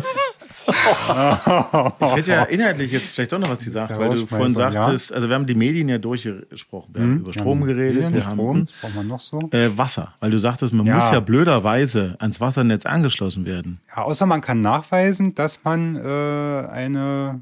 [2.00, 5.16] ich hätte ja inhaltlich jetzt vielleicht doch noch was gesagt, weil du vorhin sagtest, ja.
[5.16, 6.96] also wir haben die Medien ja durchgesprochen.
[6.96, 7.20] Wir haben mhm.
[7.20, 9.40] über Strom geredet, Medien, wir haben Strom, braucht man noch so?
[9.52, 10.96] Äh, Wasser, weil du sagtest, man ja.
[10.96, 13.80] muss ja blöderweise ans Wassernetz angeschlossen werden.
[13.96, 17.40] Ja, außer man kann nachweisen, dass man äh, eine,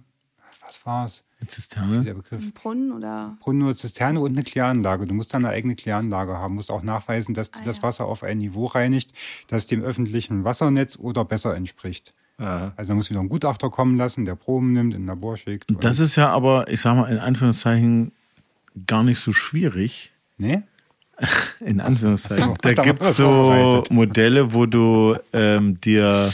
[0.66, 1.24] was war's?
[1.40, 2.04] Eine Zisterne?
[2.04, 2.42] Der Begriff.
[2.42, 3.38] Ein Brunnen oder?
[3.40, 5.06] Brunnen oder Zisterne und eine Kläranlage.
[5.06, 8.06] Du musst dann eine eigene Kläranlage haben, musst auch nachweisen, dass die ah, das Wasser
[8.06, 9.12] auf ein Niveau reinigt,
[9.48, 12.14] das dem öffentlichen Wassernetz oder besser entspricht.
[12.40, 12.74] Aha.
[12.76, 15.66] Also da muss wieder ein Gutachter kommen lassen, der Proben nimmt, in ein Labor schickt.
[15.84, 18.12] Das ist ja aber, ich sag mal, in Anführungszeichen
[18.86, 20.12] gar nicht so schwierig.
[20.38, 20.64] Nee?
[21.66, 22.54] in Anführungszeichen.
[22.62, 26.34] da gibt es so Modelle, wo du ähm, dir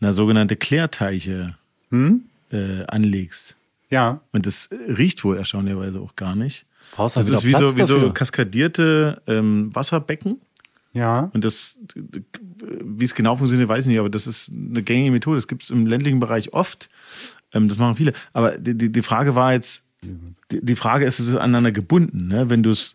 [0.00, 1.56] eine sogenannte Klärteiche
[1.90, 2.24] hm?
[2.52, 3.56] äh, anlegst.
[3.90, 4.20] Ja.
[4.32, 6.66] Und das riecht wohl erstaunlicherweise auch gar nicht.
[6.92, 10.40] Brauchst das ist wie so, wie so kaskadierte ähm, Wasserbecken.
[10.92, 11.30] Ja.
[11.34, 15.36] Und das, wie es genau funktioniert, weiß ich nicht, aber das ist eine gängige Methode.
[15.36, 16.88] Das gibt es im ländlichen Bereich oft.
[17.52, 18.12] Ähm, das machen viele.
[18.32, 19.82] Aber die, die, die Frage war jetzt,
[20.50, 22.28] die, die Frage ist, es ist aneinander gebunden.
[22.28, 22.48] Ne?
[22.48, 22.94] Wenn du es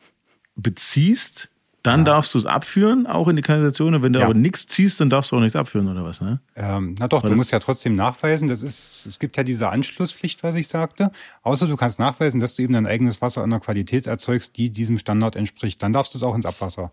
[0.55, 1.49] beziehst,
[1.83, 2.05] dann ja.
[2.05, 3.95] darfst du es abführen, auch in die Kanalisation.
[3.95, 4.25] Und wenn du ja.
[4.25, 6.21] aber nichts ziehst, dann darfst du auch nichts abführen, oder was?
[6.21, 6.39] Ne?
[6.55, 8.47] Ähm, na doch, War du musst ja trotzdem nachweisen.
[8.47, 11.11] Das ist, es gibt ja diese Anschlusspflicht, was ich sagte.
[11.41, 14.69] Außer du kannst nachweisen, dass du eben dein eigenes Wasser in einer Qualität erzeugst, die
[14.69, 15.81] diesem Standard entspricht.
[15.81, 16.91] Dann darfst du es auch ins Abwasser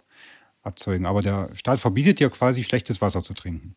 [0.63, 1.07] abzeugen.
[1.07, 3.75] Aber der Staat verbietet dir quasi schlechtes Wasser zu trinken.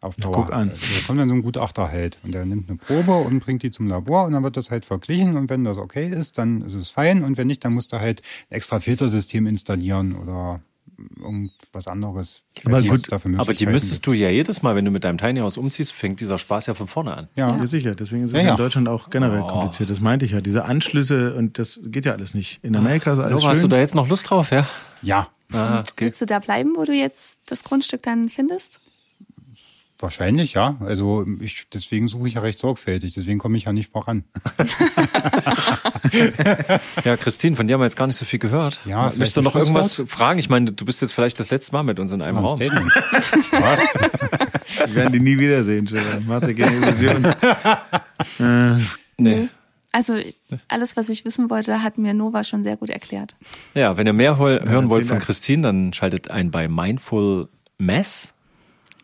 [0.00, 0.32] Auf Dauer.
[0.32, 0.70] Guck an.
[0.70, 3.62] Also da kommt dann so ein Gutachter halt und der nimmt eine Probe und bringt
[3.62, 6.62] die zum Labor und dann wird das halt verglichen und wenn das okay ist, dann
[6.62, 10.60] ist es fein und wenn nicht, dann musst du halt ein extra Filtersystem installieren oder
[11.18, 12.42] irgendwas anderes.
[12.64, 15.56] Aber gut, aber die müsstest du ja jedes Mal, wenn du mit deinem Tiny House
[15.56, 17.28] umziehst, fängt dieser Spaß ja von vorne an.
[17.36, 17.66] Ja, ja.
[17.66, 17.94] sicher.
[17.94, 18.50] Deswegen ist es ja, ja.
[18.52, 19.46] in Deutschland auch generell oh.
[19.46, 19.90] kompliziert.
[19.90, 20.40] Das meinte ich ja.
[20.40, 22.60] Diese Anschlüsse und das geht ja alles nicht.
[22.62, 23.50] In Amerika ist alles Nova, schön.
[23.50, 24.66] Hast du da jetzt noch Lust drauf, ja?
[25.02, 25.28] Ja.
[25.52, 26.06] Ah, okay.
[26.06, 28.80] Willst du da bleiben, wo du jetzt das Grundstück dann findest?
[29.98, 30.76] Wahrscheinlich, ja.
[30.80, 34.24] Also ich, deswegen suche ich ja recht sorgfältig, deswegen komme ich ja nicht voran.
[37.04, 38.78] ja, Christine, von dir haben wir jetzt gar nicht so viel gehört.
[38.84, 40.38] Ja, Möchtest du noch irgendwas fragen?
[40.38, 42.56] Ich meine, du bist jetzt vielleicht das letzte Mal mit uns in einem Raum.
[42.56, 42.94] Statement.
[43.52, 43.80] Was?
[44.86, 45.88] Wir werden die nie wiedersehen.
[46.26, 47.24] Mach dir keine Illusion.
[48.38, 48.82] äh,
[49.16, 49.48] nee.
[49.92, 50.18] Also
[50.68, 53.34] alles, was ich wissen wollte, hat mir Nova schon sehr gut erklärt.
[53.72, 58.34] Ja, wenn ihr mehr hören wollt von Christine, dann schaltet ein bei Mindful Mess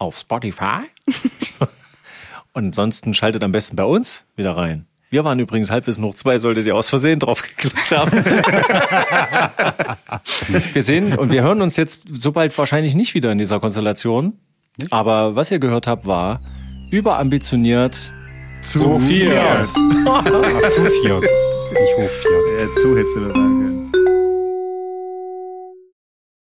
[0.03, 0.83] auf Spotify.
[2.55, 4.87] Und ansonsten schaltet am besten bei uns wieder rein.
[5.09, 8.13] Wir waren übrigens Halbwissen hoch zwei, solltet ihr aus Versehen drauf geklickt haben.
[10.73, 14.39] wir sehen und wir hören uns jetzt so bald wahrscheinlich nicht wieder in dieser Konstellation.
[14.91, 16.41] Aber was ihr gehört habt, war
[16.91, 18.11] überambitioniert
[18.63, 19.67] zu, zu viert.
[19.67, 21.23] zu viert.
[21.23, 22.61] Nicht hoch viert.
[22.61, 23.72] Ja, zu hätte sagen.